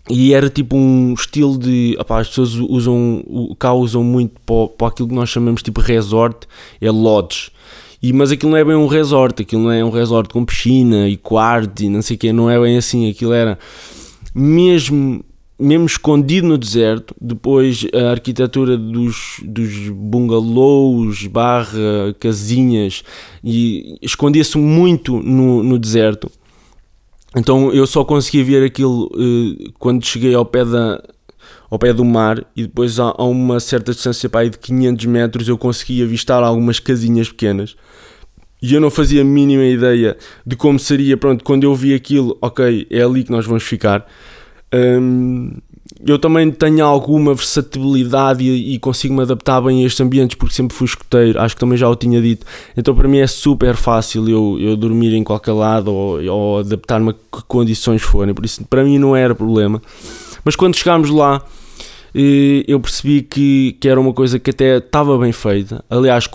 e 0.08 0.32
era 0.32 0.48
tipo 0.48 0.76
um 0.76 1.12
estilo 1.12 1.58
de. 1.58 1.96
Opá, 1.98 2.20
as 2.20 2.28
pessoas 2.28 2.54
usam. 2.54 3.22
cá 3.58 3.72
usam 3.74 4.02
muito 4.02 4.40
para, 4.46 4.68
para 4.68 4.88
aquilo 4.88 5.08
que 5.08 5.14
nós 5.14 5.28
chamamos 5.28 5.62
tipo 5.62 5.80
resort, 5.80 6.46
é 6.80 6.90
lodge. 6.90 7.50
E, 8.02 8.12
mas 8.12 8.32
aquilo 8.32 8.52
não 8.52 8.58
é 8.58 8.64
bem 8.64 8.74
um 8.74 8.86
resort, 8.86 9.42
aquilo 9.42 9.64
não 9.64 9.70
é 9.70 9.84
um 9.84 9.90
resort 9.90 10.32
com 10.32 10.44
piscina 10.44 11.06
e 11.06 11.16
quarto 11.16 11.82
e 11.82 11.88
não 11.90 12.00
sei 12.00 12.16
o 12.16 12.18
que, 12.18 12.32
não 12.32 12.48
é 12.48 12.58
bem 12.58 12.78
assim. 12.78 13.10
Aquilo 13.10 13.32
era 13.32 13.58
mesmo, 14.34 15.22
mesmo 15.58 15.84
escondido 15.84 16.48
no 16.48 16.56
deserto. 16.56 17.14
Depois 17.20 17.86
a 17.92 18.10
arquitetura 18.10 18.78
dos, 18.78 19.40
dos 19.44 19.90
bungalows, 19.90 21.26
barra, 21.26 22.14
casinhas, 22.18 23.04
e 23.44 23.98
escondia-se 24.00 24.56
muito 24.56 25.22
no, 25.22 25.62
no 25.62 25.78
deserto. 25.78 26.30
Então 27.36 27.72
eu 27.72 27.86
só 27.86 28.04
conseguia 28.04 28.44
ver 28.44 28.64
aquilo 28.64 29.06
uh, 29.06 29.72
quando 29.78 30.04
cheguei 30.04 30.34
ao 30.34 30.44
pé, 30.44 30.64
da, 30.64 31.02
ao 31.70 31.78
pé 31.78 31.92
do 31.92 32.04
mar 32.04 32.44
e 32.56 32.62
depois 32.62 32.98
a, 32.98 33.14
a 33.16 33.24
uma 33.24 33.60
certa 33.60 33.92
distância 33.92 34.28
para 34.28 34.40
aí 34.40 34.50
de 34.50 34.58
500 34.58 35.06
metros 35.06 35.48
eu 35.48 35.56
conseguia 35.56 36.04
avistar 36.04 36.42
algumas 36.42 36.80
casinhas 36.80 37.28
pequenas 37.28 37.76
e 38.62 38.74
eu 38.74 38.80
não 38.80 38.90
fazia 38.90 39.22
a 39.22 39.24
mínima 39.24 39.64
ideia 39.64 40.16
de 40.46 40.54
como 40.54 40.78
seria, 40.78 41.16
pronto, 41.16 41.42
quando 41.42 41.64
eu 41.64 41.74
vi 41.74 41.94
aquilo, 41.94 42.36
ok, 42.42 42.86
é 42.90 43.02
ali 43.02 43.24
que 43.24 43.30
nós 43.30 43.46
vamos 43.46 43.62
ficar. 43.62 44.06
Um, 44.72 45.56
eu 46.06 46.18
também 46.18 46.50
tenho 46.50 46.84
alguma 46.84 47.34
versatilidade 47.34 48.44
e, 48.44 48.74
e 48.74 48.78
consigo 48.78 49.14
me 49.14 49.22
adaptar 49.22 49.60
bem 49.60 49.82
a 49.82 49.86
estes 49.86 50.00
ambientes 50.00 50.36
porque 50.36 50.54
sempre 50.54 50.76
fui 50.76 50.86
escoteiro, 50.86 51.40
acho 51.40 51.54
que 51.54 51.60
também 51.60 51.76
já 51.76 51.88
o 51.88 51.96
tinha 51.96 52.20
dito. 52.20 52.46
Então 52.76 52.94
para 52.94 53.06
mim 53.06 53.18
é 53.18 53.26
super 53.26 53.76
fácil 53.76 54.28
eu, 54.28 54.56
eu 54.60 54.76
dormir 54.76 55.14
em 55.14 55.22
qualquer 55.22 55.52
lado 55.52 55.92
ou, 55.92 56.22
ou 56.24 56.58
adaptar-me 56.60 57.10
a 57.10 57.12
que 57.12 57.44
condições 57.46 58.02
forem, 58.02 58.34
por 58.34 58.44
isso 58.44 58.64
para 58.68 58.84
mim 58.84 58.98
não 58.98 59.14
era 59.14 59.34
problema. 59.34 59.80
Mas 60.44 60.56
quando 60.56 60.74
chegámos 60.74 61.10
lá, 61.10 61.42
eu 62.14 62.80
percebi 62.80 63.22
que, 63.22 63.76
que 63.80 63.88
era 63.88 64.00
uma 64.00 64.12
coisa 64.12 64.38
que 64.38 64.50
até 64.50 64.78
estava 64.78 65.16
bem 65.18 65.32
feita. 65.32 65.84
Aliás, 65.88 66.28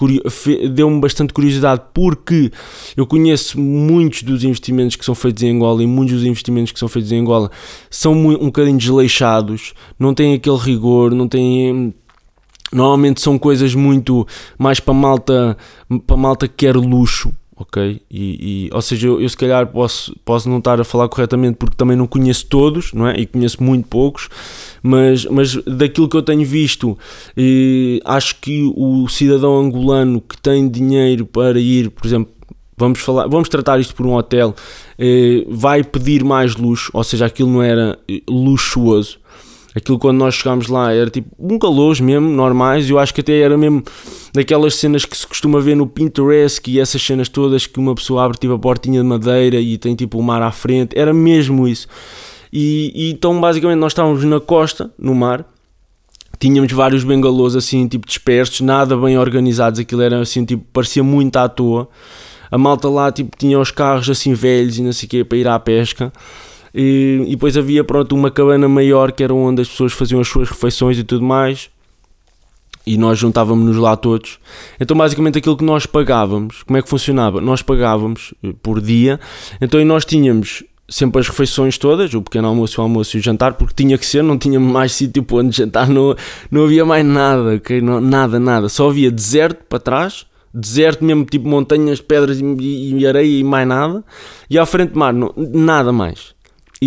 deu-me 0.71 0.99
bastante 0.99 1.33
curiosidade 1.33 1.81
porque 1.93 2.51
eu 2.95 3.05
conheço 3.05 3.59
muitos 3.59 4.23
dos 4.23 4.43
investimentos 4.43 4.95
que 4.95 5.05
são 5.05 5.15
feitos 5.15 5.43
em 5.43 5.55
Angola 5.55 5.83
e 5.83 5.87
muitos 5.87 6.15
dos 6.15 6.25
investimentos 6.25 6.71
que 6.71 6.79
são 6.79 6.87
feitos 6.87 7.11
em 7.11 7.19
Angola 7.19 7.51
são 7.89 8.13
um 8.13 8.45
bocadinho 8.45 8.77
desleixados, 8.77 9.73
não 9.99 10.13
têm 10.13 10.33
aquele 10.33 10.57
rigor, 10.57 11.11
não 11.13 11.27
têm. 11.27 11.93
Normalmente 12.73 13.21
são 13.21 13.37
coisas 13.37 13.75
muito 13.75 14.27
mais 14.57 14.79
para 14.79 14.93
malta, 14.93 15.57
para 16.05 16.17
malta 16.17 16.47
que 16.47 16.55
quer 16.65 16.75
luxo, 16.75 17.31
ok? 17.55 18.01
E, 18.11 18.67
e, 18.67 18.69
ou 18.73 18.81
seja, 18.81 19.07
eu, 19.07 19.21
eu, 19.21 19.29
se 19.29 19.37
calhar 19.37 19.67
posso, 19.67 20.15
posso 20.25 20.49
não 20.49 20.57
estar 20.57 20.79
a 20.79 20.83
falar 20.83 21.07
corretamente 21.07 21.57
porque 21.57 21.75
também 21.75 21.95
não 21.95 22.05
conheço 22.05 22.45
todos, 22.47 22.91
não 22.93 23.07
é? 23.07 23.17
E 23.19 23.25
conheço 23.25 23.63
muito 23.63 23.87
poucos, 23.87 24.29
mas, 24.83 25.25
mas 25.25 25.55
daquilo 25.63 26.09
que 26.09 26.17
eu 26.17 26.21
tenho 26.21 26.45
visto, 26.45 26.97
eh, 27.37 27.99
acho 28.03 28.39
que 28.41 28.71
o 28.75 29.07
cidadão 29.07 29.57
angolano 29.57 30.21
que 30.21 30.37
tem 30.37 30.67
dinheiro 30.67 31.25
para 31.25 31.59
ir, 31.59 31.89
por 31.91 32.05
exemplo, 32.05 32.33
vamos 32.77 32.99
falar, 32.99 33.27
vamos 33.27 33.47
tratar 33.47 33.79
isto 33.79 33.95
por 33.95 34.05
um 34.05 34.15
hotel, 34.15 34.53
eh, 34.99 35.45
vai 35.49 35.83
pedir 35.83 36.23
mais 36.23 36.55
luxo, 36.55 36.91
ou 36.93 37.03
seja, 37.03 37.25
aquilo 37.25 37.49
não 37.49 37.63
era 37.63 37.97
eh, 38.09 38.21
luxuoso 38.29 39.19
Aquilo 39.75 39.99
quando 39.99 40.17
nós 40.19 40.35
chegámos 40.35 40.67
lá 40.67 40.93
era 40.93 41.09
tipo 41.09 41.29
um 41.37 41.59
calor 41.59 41.99
mesmo, 42.01 42.29
normais, 42.29 42.89
eu 42.89 42.97
acho 42.97 43.13
que 43.13 43.19
até 43.19 43.39
era 43.41 43.57
mesmo 43.57 43.83
daquelas 44.33 44.75
cenas 44.75 45.03
que 45.03 45.17
se 45.17 45.27
costuma 45.27 45.59
ver 45.59 45.75
no 45.75 45.85
Pinterest 45.85 46.71
e 46.71 46.79
essas 46.79 47.01
cenas 47.01 47.27
todas 47.27 47.67
que 47.67 47.77
uma 47.77 47.93
pessoa 47.93 48.23
abre 48.23 48.37
tipo 48.37 48.53
a 48.53 48.59
portinha 48.59 49.01
de 49.01 49.07
madeira 49.07 49.59
e 49.59 49.77
tem 49.77 49.93
tipo 49.93 50.17
o 50.17 50.23
mar 50.23 50.41
à 50.41 50.51
frente, 50.51 50.97
era 50.97 51.13
mesmo 51.13 51.67
isso. 51.67 51.87
E, 52.53 52.91
e 52.95 53.11
então 53.11 53.39
basicamente 53.41 53.79
nós 53.79 53.91
estávamos 53.91 54.23
na 54.23 54.39
costa, 54.39 54.89
no 54.97 55.13
mar, 55.13 55.45
tínhamos 56.39 56.71
vários 56.71 57.03
bengalôs 57.03 57.53
assim, 57.53 57.85
tipo 57.87 58.07
dispersos, 58.07 58.61
nada 58.61 58.95
bem 58.95 59.17
organizados, 59.17 59.79
aquilo 59.79 60.01
era 60.01 60.21
assim, 60.21 60.45
tipo, 60.45 60.63
parecia 60.71 61.03
muito 61.03 61.35
à 61.35 61.49
toa. 61.49 61.89
A 62.49 62.57
malta 62.57 62.87
lá, 62.87 63.11
tipo, 63.11 63.35
tinha 63.37 63.59
os 63.59 63.71
carros 63.71 64.09
assim 64.09 64.33
velhos 64.33 64.77
e 64.77 64.81
não 64.81 64.93
sei 64.93 65.07
o 65.07 65.09
quê 65.09 65.23
para 65.25 65.37
ir 65.37 65.47
à 65.47 65.59
pesca. 65.59 66.13
E, 66.75 67.23
e 67.25 67.29
depois 67.31 67.55
havia 67.55 67.85
pronto, 67.85 68.13
uma 68.13 68.29
cabana 68.29 68.67
maior 68.67 69.13
que 69.13 69.23
era 69.23 69.33
onde 69.33 69.61
as 69.61 69.69
pessoas 69.69 69.93
faziam 69.93 70.19
as 70.19 70.27
suas 70.27 70.49
refeições 70.49 70.99
e 70.99 71.05
tudo 71.05 71.23
mais. 71.23 71.69
E 72.85 72.97
nós 72.97 73.17
juntávamos-nos 73.17 73.77
lá 73.77 73.95
todos. 73.95 74.37
Então, 74.79 74.95
basicamente, 74.95 75.37
aquilo 75.37 75.55
que 75.55 75.63
nós 75.63 75.85
pagávamos, 75.85 76.63
como 76.63 76.77
é 76.77 76.81
que 76.81 76.89
funcionava? 76.89 77.39
Nós 77.39 77.61
pagávamos 77.61 78.33
eh, 78.43 78.53
por 78.61 78.79
dia, 78.81 79.19
então 79.59 79.83
nós 79.85 80.05
tínhamos 80.05 80.63
sempre 80.87 81.19
as 81.19 81.27
refeições 81.27 81.79
todas, 81.79 82.13
o 82.13 82.21
pequeno 82.21 82.47
almoço, 82.47 82.79
o 82.79 82.83
almoço 82.83 83.17
e 83.17 83.19
o 83.19 83.23
jantar, 83.23 83.53
porque 83.53 83.73
tinha 83.73 83.97
que 83.97 84.05
ser, 84.05 84.21
não 84.21 84.37
tinha 84.37 84.59
mais 84.59 84.91
sítio 84.93 85.23
para 85.23 85.37
onde 85.37 85.57
jantar, 85.57 85.87
não, 85.89 86.15
não 86.51 86.65
havia 86.65 86.85
mais 86.85 87.03
nada, 87.03 87.55
okay? 87.55 87.81
não, 87.81 87.99
nada, 87.99 88.39
nada, 88.39 88.69
só 88.69 88.87
havia 88.87 89.09
deserto 89.09 89.63
para 89.67 89.79
trás, 89.79 90.27
deserto 90.53 91.03
mesmo, 91.03 91.25
tipo 91.25 91.47
montanhas, 91.47 92.01
pedras 92.01 92.39
e, 92.39 92.99
e 92.99 93.07
areia 93.07 93.39
e 93.39 93.43
mais 93.43 93.67
nada, 93.67 94.03
e 94.47 94.59
à 94.59 94.65
frente 94.67 94.95
mar, 94.95 95.11
não, 95.11 95.33
nada 95.35 95.91
mais 95.91 96.34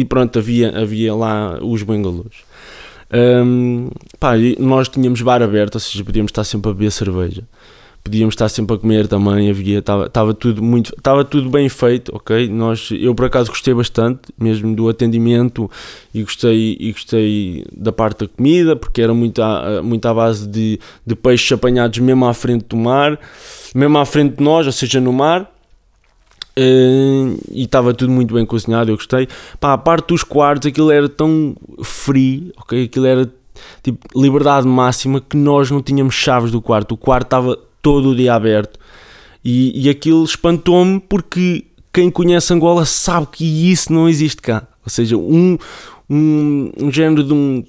e 0.01 0.05
pronto, 0.05 0.39
havia, 0.39 0.71
havia 0.79 1.15
lá 1.15 1.59
os 1.61 1.83
bengalôs. 1.83 2.45
Um, 3.13 3.89
pá, 4.21 4.35
nós 4.59 4.89
tínhamos 4.89 5.21
bar 5.23 5.43
aberto, 5.43 5.75
ou 5.75 5.81
seja, 5.81 6.05
podíamos 6.05 6.31
estar 6.31 6.45
sempre 6.45 6.71
a 6.71 6.75
beber 6.75 6.93
cerveja, 6.93 7.43
podíamos 8.05 8.35
estar 8.35 8.49
sempre 8.49 8.77
a 8.77 8.79
comer 8.79 9.09
também, 9.09 9.51
havia, 9.51 9.79
estava 9.79 10.35
tudo 10.35 10.63
muito, 10.63 10.95
estava 10.97 11.25
tudo 11.25 11.49
bem 11.51 11.69
feito, 11.69 12.15
ok? 12.15 12.49
Nós, 12.49 12.91
eu 12.93 13.15
por 13.15 13.25
acaso 13.25 13.51
gostei 13.51 13.75
bastante, 13.75 14.21
mesmo 14.39 14.77
do 14.77 14.89
atendimento 14.89 15.71
e 16.15 16.23
gostei, 16.23 16.77
e 16.79 16.93
gostei 16.93 17.65
da 17.75 17.91
parte 17.91 18.21
da 18.21 18.29
comida, 18.29 18.77
porque 18.77 19.03
era 19.03 19.15
muito 19.15 19.43
à, 19.43 19.83
muito 19.83 20.07
à 20.07 20.15
base 20.15 20.47
de, 20.47 20.79
de 21.05 21.17
peixes 21.17 21.51
apanhados 21.51 21.99
mesmo 21.99 22.27
à 22.27 22.35
frente 22.35 22.67
do 22.69 22.77
mar, 22.77 23.19
mesmo 23.75 23.99
à 23.99 24.05
frente 24.05 24.37
de 24.37 24.45
nós, 24.45 24.67
ou 24.67 24.73
seja, 24.73 25.01
no 25.01 25.13
mar 25.13 25.51
Uh, 26.59 27.39
e 27.53 27.63
estava 27.63 27.95
tudo 27.95 28.11
muito 28.11 28.35
bem 28.35 28.45
cozinhado, 28.45 28.91
eu 28.91 28.97
gostei. 28.97 29.29
Pá, 29.61 29.75
a 29.75 29.79
parte 29.79 30.09
dos 30.09 30.25
quartos, 30.25 30.67
aquilo 30.67 30.91
era 30.91 31.09
tão 31.09 31.55
free, 31.85 32.53
ok? 32.57 32.85
Aquilo 32.85 33.07
era 33.07 33.31
tipo 33.81 34.07
liberdade 34.19 34.67
máxima 34.67 35.21
que 35.21 35.37
nós 35.37 35.71
não 35.71 35.81
tínhamos 35.81 36.17
chaves 36.17 36.51
do 36.51 36.61
quarto. 36.61 36.93
O 36.93 36.97
quarto 36.97 37.27
estava 37.27 37.59
todo 37.81 38.11
o 38.11 38.17
dia 38.17 38.35
aberto 38.35 38.77
e, 39.45 39.87
e 39.87 39.89
aquilo 39.89 40.25
espantou-me 40.25 40.99
porque 40.99 41.65
quem 41.93 42.11
conhece 42.11 42.53
Angola 42.53 42.85
sabe 42.85 43.29
que 43.31 43.71
isso 43.71 43.93
não 43.93 44.09
existe 44.09 44.43
cá. 44.43 44.67
Ou 44.85 44.91
seja, 44.91 45.17
um, 45.17 45.57
um, 46.11 46.73
um 46.77 46.91
género 46.91 47.23
de 47.23 47.33
um 47.33 47.65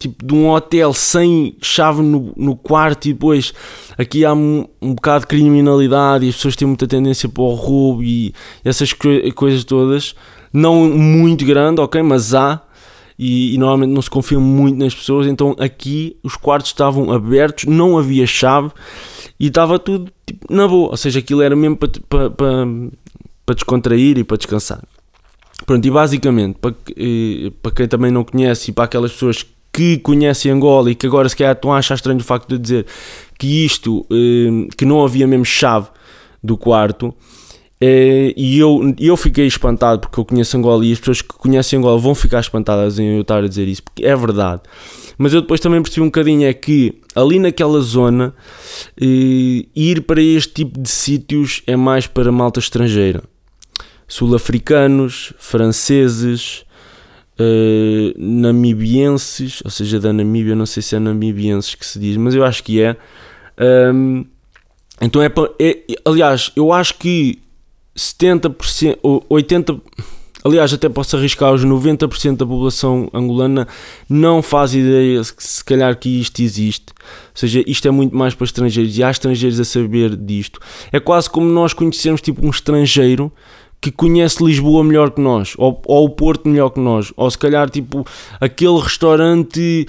tipo 0.00 0.24
de 0.24 0.34
um 0.34 0.48
hotel 0.48 0.94
sem 0.94 1.54
chave 1.60 2.00
no, 2.00 2.32
no 2.34 2.56
quarto 2.56 3.06
e 3.06 3.12
depois 3.12 3.52
aqui 3.98 4.24
há 4.24 4.32
um, 4.32 4.66
um 4.80 4.94
bocado 4.94 5.20
de 5.20 5.26
criminalidade 5.26 6.24
e 6.24 6.30
as 6.30 6.36
pessoas 6.36 6.56
têm 6.56 6.66
muita 6.66 6.86
tendência 6.86 7.28
para 7.28 7.42
o 7.42 7.54
roubo 7.54 8.02
e 8.02 8.34
essas 8.64 8.94
co 8.94 9.08
coisas 9.34 9.62
todas. 9.62 10.14
Não 10.52 10.88
muito 10.88 11.44
grande, 11.44 11.80
ok, 11.80 12.02
mas 12.02 12.34
há. 12.34 12.62
E, 13.18 13.54
e, 13.54 13.58
normalmente 13.58 13.90
não 13.90 14.00
se 14.00 14.08
confia 14.08 14.40
muito 14.40 14.78
nas 14.78 14.94
pessoas, 14.94 15.26
então 15.26 15.54
aqui 15.58 16.16
os 16.22 16.36
quartos 16.36 16.70
estavam 16.70 17.12
abertos, 17.12 17.66
não 17.66 17.98
havia 17.98 18.26
chave 18.26 18.70
e 19.38 19.48
estava 19.48 19.78
tudo 19.78 20.10
tipo, 20.24 20.50
na 20.50 20.66
boa, 20.66 20.88
ou 20.88 20.96
seja, 20.96 21.18
aquilo 21.18 21.42
era 21.42 21.54
mesmo 21.54 21.76
para, 21.76 21.90
para, 22.08 22.30
para, 22.30 22.66
para 23.44 23.54
descontrair 23.54 24.16
e 24.16 24.24
para 24.24 24.38
descansar. 24.38 24.82
Pronto, 25.66 25.86
e 25.86 25.90
basicamente, 25.90 26.58
para, 26.58 26.74
para 27.60 27.72
quem 27.72 27.86
também 27.86 28.10
não 28.10 28.24
conhece 28.24 28.70
e 28.70 28.72
para 28.72 28.84
aquelas 28.84 29.12
pessoas 29.12 29.44
que 29.72 29.98
conhecem 29.98 30.50
Angola 30.50 30.90
e 30.90 30.94
que 30.94 31.06
agora 31.06 31.28
se 31.28 31.36
calhar 31.36 31.54
estão 31.54 31.72
a 31.72 31.78
achar 31.78 31.94
estranho 31.94 32.18
o 32.18 32.24
facto 32.24 32.48
de 32.48 32.58
dizer 32.58 32.86
que 33.38 33.64
isto, 33.64 34.06
eh, 34.10 34.68
que 34.76 34.84
não 34.84 35.04
havia 35.04 35.26
mesmo 35.26 35.44
chave 35.44 35.88
do 36.42 36.56
quarto, 36.56 37.14
eh, 37.80 38.34
e 38.36 38.58
eu, 38.58 38.94
eu 38.98 39.16
fiquei 39.16 39.46
espantado 39.46 40.00
porque 40.00 40.20
eu 40.20 40.24
conheço 40.24 40.56
Angola 40.56 40.84
e 40.84 40.92
as 40.92 40.98
pessoas 40.98 41.22
que 41.22 41.34
conhecem 41.34 41.78
Angola 41.78 41.98
vão 41.98 42.14
ficar 42.14 42.40
espantadas 42.40 42.98
em 42.98 43.16
eu 43.16 43.22
estar 43.22 43.42
a 43.42 43.48
dizer 43.48 43.66
isso, 43.68 43.82
porque 43.82 44.04
é 44.04 44.14
verdade. 44.14 44.60
Mas 45.16 45.32
eu 45.32 45.40
depois 45.40 45.60
também 45.60 45.82
percebi 45.82 46.02
um 46.02 46.06
bocadinho 46.06 46.46
é 46.46 46.52
que 46.52 47.00
ali 47.14 47.38
naquela 47.38 47.80
zona 47.80 48.34
eh, 49.00 49.66
ir 49.74 50.02
para 50.02 50.20
este 50.20 50.52
tipo 50.52 50.78
de 50.78 50.88
sítios 50.90 51.62
é 51.66 51.76
mais 51.76 52.06
para 52.06 52.30
malta 52.30 52.60
estrangeira. 52.60 53.22
Sul-africanos, 54.06 55.32
franceses, 55.38 56.64
uh, 57.40 58.14
namibienses, 58.18 59.62
ou 59.64 59.70
seja, 59.70 59.98
da 59.98 60.12
Namíbia, 60.12 60.54
não 60.54 60.66
sei 60.66 60.82
se 60.82 60.94
é 60.94 60.98
namibienses 60.98 61.74
que 61.74 61.86
se 61.86 61.98
diz, 61.98 62.16
mas 62.16 62.34
eu 62.34 62.44
acho 62.44 62.62
que 62.62 62.80
é. 62.80 62.96
Um, 63.92 64.24
então 65.00 65.22
é, 65.22 65.32
é, 65.58 65.78
aliás, 66.04 66.52
eu 66.54 66.72
acho 66.72 66.96
que 66.98 67.38
70% 67.96 68.98
ou 69.02 69.24
80%, 69.30 69.80
aliás, 70.44 70.72
até 70.74 70.88
posso 70.90 71.16
arriscar 71.16 71.52
os 71.54 71.64
90% 71.64 72.36
da 72.36 72.46
população 72.46 73.08
angolana 73.12 73.66
não 74.08 74.42
faz 74.42 74.74
ideia 74.74 75.22
se 75.24 75.64
calhar 75.64 75.98
que 75.98 76.20
isto 76.20 76.40
existe. 76.42 76.86
Ou 76.90 77.34
seja, 77.34 77.64
isto 77.66 77.88
é 77.88 77.90
muito 77.90 78.14
mais 78.14 78.34
para 78.34 78.44
estrangeiros 78.44 78.98
e 78.98 79.02
há 79.02 79.10
estrangeiros 79.10 79.58
a 79.58 79.64
saber 79.64 80.14
disto. 80.16 80.60
É 80.92 81.00
quase 81.00 81.30
como 81.30 81.46
nós 81.46 81.72
conhecemos 81.72 82.20
tipo 82.20 82.44
um 82.46 82.50
estrangeiro 82.50 83.32
que 83.80 83.90
conhece 83.90 84.44
Lisboa 84.44 84.84
melhor 84.84 85.10
que 85.10 85.20
nós, 85.20 85.54
ou, 85.56 85.80
ou 85.86 86.04
o 86.04 86.10
Porto 86.10 86.48
melhor 86.48 86.70
que 86.70 86.80
nós, 86.80 87.12
ou 87.16 87.30
se 87.30 87.38
calhar 87.38 87.70
tipo 87.70 88.06
aquele 88.40 88.78
restaurante 88.78 89.86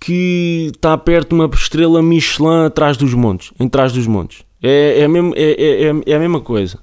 que 0.00 0.70
está 0.74 0.96
perto 0.96 1.30
de 1.30 1.34
uma 1.34 1.50
estrela 1.52 2.02
Michelin 2.02 2.66
atrás 2.66 2.96
dos 2.96 3.14
montes, 3.14 3.52
em 3.58 3.68
trás 3.68 3.92
dos 3.92 4.06
montes. 4.06 4.42
É, 4.62 5.00
é, 5.00 5.08
mesmo, 5.08 5.32
é, 5.36 5.52
é, 5.52 5.84
é, 5.84 5.94
é 6.06 6.14
a 6.14 6.18
mesma 6.18 6.40
coisa. 6.40 6.78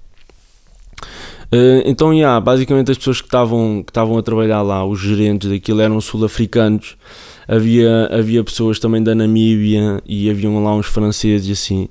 Uh, 1.45 1.83
então, 1.85 2.13
yeah, 2.13 2.39
basicamente 2.39 2.91
as 2.91 2.97
pessoas 2.97 3.21
que 3.21 3.27
estavam 3.27 3.83
que 3.83 3.91
estavam 3.91 4.17
a 4.17 4.23
trabalhar 4.23 4.61
lá, 4.61 4.85
os 4.85 4.99
gerentes 4.99 5.49
daquilo 5.49 5.79
eram 5.79 6.01
sul-africanos, 6.01 6.97
havia, 7.47 8.07
havia 8.11 8.43
pessoas 8.43 8.79
também 8.79 9.03
da 9.03 9.13
Namíbia 9.13 10.01
e 10.05 10.29
haviam 10.29 10.61
lá 10.63 10.75
uns 10.75 10.87
franceses 10.87 11.49
assim. 11.51 11.87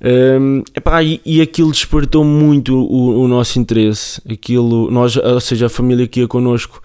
Um, 0.00 0.62
epá, 0.76 1.02
e, 1.02 1.20
e 1.26 1.40
aquilo 1.40 1.72
despertou 1.72 2.22
muito 2.22 2.76
o, 2.76 3.20
o, 3.20 3.28
nosso 3.28 3.58
interesse. 3.58 4.20
Aquilo, 4.30 4.90
nós, 4.90 5.16
ou 5.16 5.40
seja, 5.40 5.66
a 5.66 5.68
família 5.68 6.06
que 6.06 6.20
ia 6.20 6.28
connosco, 6.28 6.80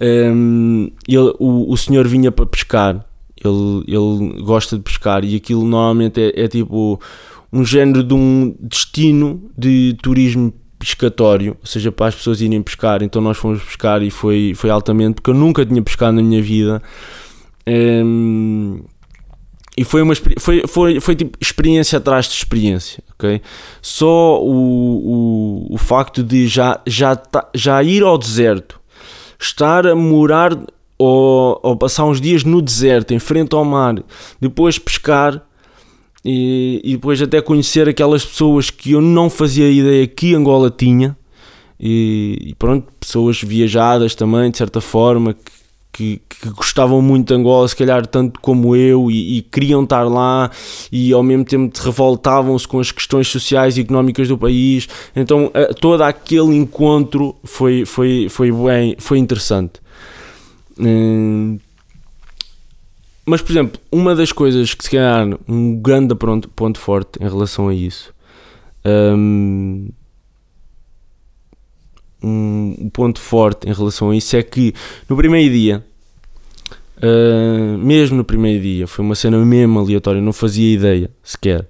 um, 0.00 0.90
ele, 1.06 1.32
o, 1.38 1.72
o 1.72 1.76
senhor 1.76 2.06
vinha 2.08 2.32
para 2.32 2.46
pescar. 2.46 3.04
Ele, 3.42 3.84
ele 3.86 4.42
gosta 4.42 4.76
de 4.76 4.82
pescar 4.82 5.24
e 5.24 5.36
aquilo 5.36 5.64
normalmente 5.64 6.20
é, 6.20 6.44
é 6.44 6.48
tipo 6.48 7.00
um 7.52 7.64
género 7.64 8.02
de 8.02 8.14
um 8.14 8.56
destino 8.60 9.50
de 9.56 9.96
turismo 10.02 10.52
pescatório, 10.78 11.56
ou 11.60 11.66
seja, 11.66 11.92
para 11.92 12.08
as 12.08 12.14
pessoas 12.14 12.40
irem 12.40 12.62
pescar. 12.62 13.02
Então 13.02 13.22
nós 13.22 13.36
fomos 13.36 13.62
pescar 13.62 14.02
e 14.02 14.10
foi, 14.10 14.52
foi 14.54 14.70
altamente, 14.70 15.14
porque 15.16 15.30
eu 15.30 15.34
nunca 15.34 15.64
tinha 15.64 15.82
pescado 15.82 16.16
na 16.16 16.22
minha 16.22 16.42
vida. 16.42 16.82
Um, 17.68 18.82
e 19.76 19.84
foi 19.84 20.00
uma 20.00 20.14
foi, 20.38 20.62
foi, 20.66 21.00
foi 21.00 21.14
tipo 21.14 21.36
experiência 21.40 21.98
atrás 21.98 22.26
de 22.26 22.32
experiência, 22.32 23.02
ok? 23.14 23.42
Só 23.82 24.42
o, 24.42 25.66
o, 25.68 25.74
o 25.74 25.78
facto 25.78 26.22
de 26.22 26.46
já, 26.46 26.80
já, 26.86 27.14
tá, 27.14 27.48
já 27.54 27.82
ir 27.82 28.02
ao 28.02 28.16
deserto, 28.16 28.80
estar 29.38 29.86
a 29.86 29.94
morar 29.94 30.56
ou, 30.98 31.60
ou 31.62 31.76
passar 31.76 32.06
uns 32.06 32.20
dias 32.20 32.42
no 32.42 32.62
deserto, 32.62 33.12
em 33.12 33.18
frente 33.18 33.54
ao 33.54 33.64
mar, 33.64 33.96
depois 34.40 34.78
pescar 34.78 35.42
e, 36.24 36.80
e 36.82 36.92
depois 36.92 37.20
até 37.20 37.40
conhecer 37.42 37.88
aquelas 37.88 38.24
pessoas 38.24 38.70
que 38.70 38.92
eu 38.92 39.00
não 39.00 39.28
fazia 39.30 39.70
ideia 39.70 40.06
que 40.06 40.34
Angola 40.34 40.70
tinha. 40.70 41.16
E, 41.78 42.38
e 42.40 42.54
pronto, 42.54 42.90
pessoas 42.98 43.40
viajadas 43.42 44.14
também, 44.14 44.50
de 44.50 44.56
certa 44.56 44.80
forma, 44.80 45.34
que 45.34 45.52
que, 45.96 46.20
que, 46.28 46.50
gostavam 46.50 47.00
muito 47.00 47.28
de 47.28 47.34
Angola, 47.34 47.66
se 47.66 47.74
calhar 47.74 48.06
tanto 48.06 48.38
como 48.40 48.76
eu, 48.76 49.10
e, 49.10 49.38
e 49.38 49.42
queriam 49.42 49.82
estar 49.82 50.04
lá 50.04 50.50
e 50.92 51.12
ao 51.12 51.22
mesmo 51.22 51.44
tempo 51.44 51.72
revoltavam-se 51.82 52.68
com 52.68 52.78
as 52.78 52.92
questões 52.92 53.28
sociais 53.28 53.78
e 53.78 53.80
económicas 53.80 54.28
do 54.28 54.36
país. 54.36 54.86
Então 55.14 55.46
uh, 55.46 55.74
todo 55.80 56.02
aquele 56.02 56.54
encontro 56.54 57.34
foi, 57.44 57.86
foi, 57.86 58.28
foi 58.28 58.52
bem, 58.52 58.96
foi 58.98 59.18
interessante. 59.18 59.80
Uh, 60.78 61.58
mas, 63.24 63.42
por 63.42 63.50
exemplo, 63.50 63.80
uma 63.90 64.14
das 64.14 64.30
coisas 64.30 64.74
que 64.74 64.84
se 64.84 64.90
calhar 64.90 65.26
um 65.48 65.74
grande 65.74 66.14
ponto, 66.14 66.48
ponto 66.50 66.78
forte 66.78 67.18
em 67.20 67.24
relação 67.24 67.68
a 67.68 67.74
isso. 67.74 68.14
Um, 68.84 69.88
um 72.22 72.90
ponto 72.92 73.20
forte 73.20 73.68
em 73.68 73.72
relação 73.72 74.10
a 74.10 74.16
isso 74.16 74.36
é 74.36 74.42
que 74.42 74.72
no 75.08 75.16
primeiro 75.16 75.52
dia, 75.54 75.84
uh, 76.98 77.78
mesmo 77.78 78.16
no 78.16 78.24
primeiro 78.24 78.62
dia, 78.62 78.86
foi 78.86 79.04
uma 79.04 79.14
cena 79.14 79.38
mesmo 79.44 79.78
aleatória, 79.78 80.20
não 80.20 80.32
fazia 80.32 80.74
ideia 80.74 81.10
sequer 81.22 81.60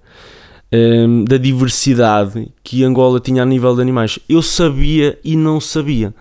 uh, 0.73 1.25
da 1.25 1.37
diversidade 1.37 2.49
que 2.63 2.85
Angola 2.85 3.21
tinha 3.21 3.43
a 3.43 3.47
nível 3.47 3.75
de 3.75 3.83
animais. 3.83 4.19
Eu 4.29 4.43
sabia 4.43 5.19
e 5.25 5.37
não 5.37 5.61
sabia. 5.61 6.15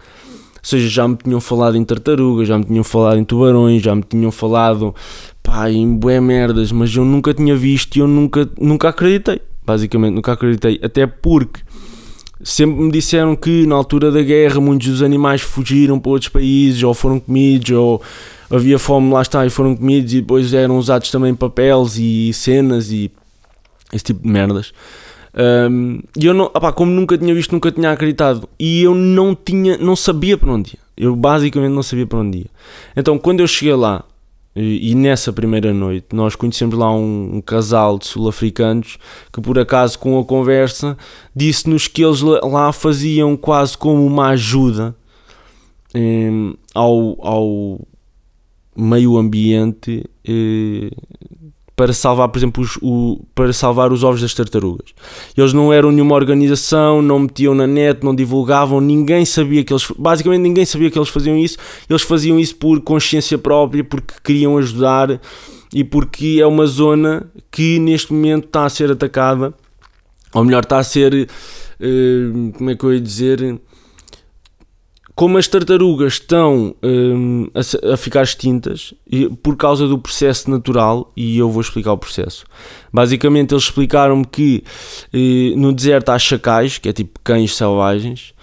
Ou 0.65 0.67
seja, 0.67 0.88
já 0.89 1.07
me 1.07 1.15
tinham 1.15 1.39
falado 1.39 1.77
em 1.77 1.83
tartarugas, 1.83 2.47
já 2.47 2.57
me 2.57 2.65
tinham 2.65 2.83
falado 2.83 3.19
em 3.19 3.23
tubarões, 3.23 3.83
já 3.83 3.93
me 3.93 4.01
tinham 4.01 4.31
falado 4.31 4.95
pá, 5.43 5.69
em 5.69 5.95
bué 5.95 6.19
merdas, 6.19 6.71
mas 6.71 6.95
eu 6.95 7.05
nunca 7.05 7.35
tinha 7.35 7.55
visto 7.55 7.95
e 7.95 7.99
eu 7.99 8.07
nunca, 8.07 8.49
nunca 8.59 8.89
acreditei. 8.89 9.39
Basicamente, 9.63 10.15
nunca 10.15 10.33
acreditei. 10.33 10.79
Até 10.81 11.05
porque 11.05 11.61
sempre 12.43 12.82
me 12.82 12.91
disseram 12.91 13.36
que 13.36 13.65
na 13.65 13.76
altura 13.76 14.12
da 14.12 14.21
guerra 14.21 14.60
muitos 14.60 14.88
dos 14.88 15.04
animais 15.04 15.41
fugiram 15.41 16.00
para 16.00 16.12
outros 16.12 16.30
países 16.30 16.82
ou 16.84 16.93
foram 16.93 17.19
comidos 17.19 17.71
ou 17.71 18.02
havia 18.50 18.78
fome 18.78 19.12
lá 19.12 19.21
está 19.21 19.45
e 19.45 19.50
foram 19.50 19.76
comidos 19.76 20.13
e 20.13 20.21
depois 20.21 20.54
eram 20.54 20.78
usados 20.78 21.10
também 21.10 21.34
papéis 21.34 21.98
e 21.98 22.32
cenas 22.34 22.91
e 22.91 23.12
esse 23.93 24.04
tipo 24.04 24.21
de 24.21 24.30
merdas. 24.30 24.74
Um, 25.38 26.00
e 26.17 26.26
eu 26.26 26.34
não, 26.34 26.50
como 26.74 26.91
nunca 26.91 27.17
tinha 27.17 27.34
visto, 27.34 27.52
nunca 27.52 27.71
tinha 27.71 27.91
acreditado 27.91 28.48
e 28.58 28.84
eu 28.84 28.95
não 28.95 29.36
tinha, 29.36 29.78
não 29.78 29.95
sabia 29.95 30.38
para 30.38 30.52
onde 30.52 30.71
ia. 30.71 30.80
Eu 30.98 31.15
basicamente 31.15 31.74
não 31.74 31.84
sabia 31.84 32.08
para 32.08 32.19
onde 32.19 32.39
ia. 32.39 32.45
Então 32.95 33.17
quando 33.17 33.41
eu 33.41 33.48
cheguei 33.48 33.76
lá 33.76 34.04
e, 34.55 34.95
nessa 34.95 35.33
primeira 35.33 35.73
noite 35.73 36.07
nós 36.13 36.35
conhecemos 36.35 36.77
lá 36.77 36.89
um, 36.95 37.37
um 37.37 37.41
casal 37.41 37.99
de 37.99 38.05
sul-africanos 38.07 38.97
que, 39.31 39.41
por 39.41 39.59
acaso, 39.59 39.99
com 39.99 40.17
a 40.17 40.23
conversa, 40.23 40.97
disse-nos 41.35 41.87
que 41.87 42.03
eles 42.03 42.21
lá 42.21 42.71
faziam 42.71 43.35
quase 43.35 43.77
como 43.77 44.05
uma 44.05 44.29
ajuda 44.29 44.95
eh, 45.93 46.29
ao, 46.73 47.17
ao 47.25 47.87
meio 48.77 49.17
ambiente 49.17 50.05
eh, 50.25 50.89
para 51.75 51.91
salvar, 51.91 52.29
por 52.29 52.38
exemplo, 52.39 52.63
os, 52.63 52.77
o, 52.81 53.21
para 53.35 53.51
salvar 53.51 53.91
os 53.91 54.03
ovos 54.03 54.21
das 54.21 54.33
tartarugas. 54.33 54.93
Eles 55.35 55.51
não 55.51 55.73
eram 55.73 55.91
nenhuma 55.91 56.15
organização, 56.15 57.01
não 57.01 57.19
metiam 57.19 57.53
na 57.53 57.67
net, 57.67 58.03
não 58.03 58.15
divulgavam, 58.15 58.79
ninguém 58.79 59.25
sabia 59.25 59.63
que 59.63 59.73
eles, 59.73 59.85
basicamente 59.97 60.41
ninguém 60.41 60.65
sabia 60.65 60.89
que 60.89 60.97
eles 60.97 61.09
faziam 61.09 61.38
isso. 61.38 61.57
Eles 61.89 62.01
faziam 62.01 62.39
isso 62.39 62.55
por 62.55 62.79
consciência 62.81 63.38
própria, 63.38 63.83
porque 63.83 64.13
queriam 64.23 64.57
ajudar 64.57 65.19
e 65.73 65.83
porque 65.83 66.38
é 66.39 66.47
uma 66.47 66.65
zona 66.65 67.29
que 67.51 67.77
neste 67.79 68.13
momento 68.13 68.45
está 68.45 68.65
a 68.65 68.69
ser 68.69 68.91
atacada, 68.91 69.53
ou 70.33 70.45
melhor, 70.45 70.63
está 70.63 70.77
a 70.77 70.83
ser, 70.83 71.13
uh, 71.13 72.51
como 72.53 72.69
é 72.69 72.75
que 72.75 72.85
eu 72.85 72.93
ia 72.93 73.01
dizer, 73.01 73.59
como 75.15 75.38
as 75.38 75.47
tartarugas 75.47 76.13
estão 76.13 76.75
um, 76.84 77.47
a, 77.54 77.93
a, 77.93 77.97
ficar 77.97 78.23
extintas 78.23 78.93
por 79.41 79.56
causa 79.56 79.88
do 79.88 79.97
processo 79.97 80.51
natural, 80.51 81.12
e 81.15 81.38
eu 81.38 81.49
vou 81.49 81.62
explicar 81.62 81.93
o 81.93 81.97
processo. 81.97 82.45
Basicamente, 82.91 83.54
eles 83.54 83.63
explicaram-me 83.63 84.25
que 84.25 84.62
eh, 85.13 85.56
no 85.56 85.71
deserto 85.71 86.10
há 86.10 86.19
chacais, 86.19 86.78
que 86.78 86.89
é 86.89 86.93
tipo 86.93 87.17
cães 87.23 87.56
selvagens, 87.56 88.34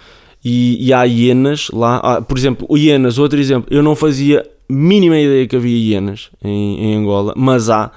e, 0.43 0.87
e 0.87 0.91
há 0.91 1.03
hienas 1.03 1.69
lá. 1.71 1.97
Ah, 2.03 2.21
por 2.21 2.37
exemplo, 2.37 2.67
hienas, 2.75 3.19
outro 3.19 3.39
exemplo, 3.39 3.67
eu 3.71 3.83
não 3.83 3.95
fazia 3.95 4.43
mínima 4.67 5.19
ideia 5.19 5.47
que 5.47 5.55
havia 5.55 5.77
hienas 5.77 6.31
em, 6.43 6.79
em 6.79 6.95
Angola, 6.95 7.33
mas 7.37 7.69
há, 7.69 7.91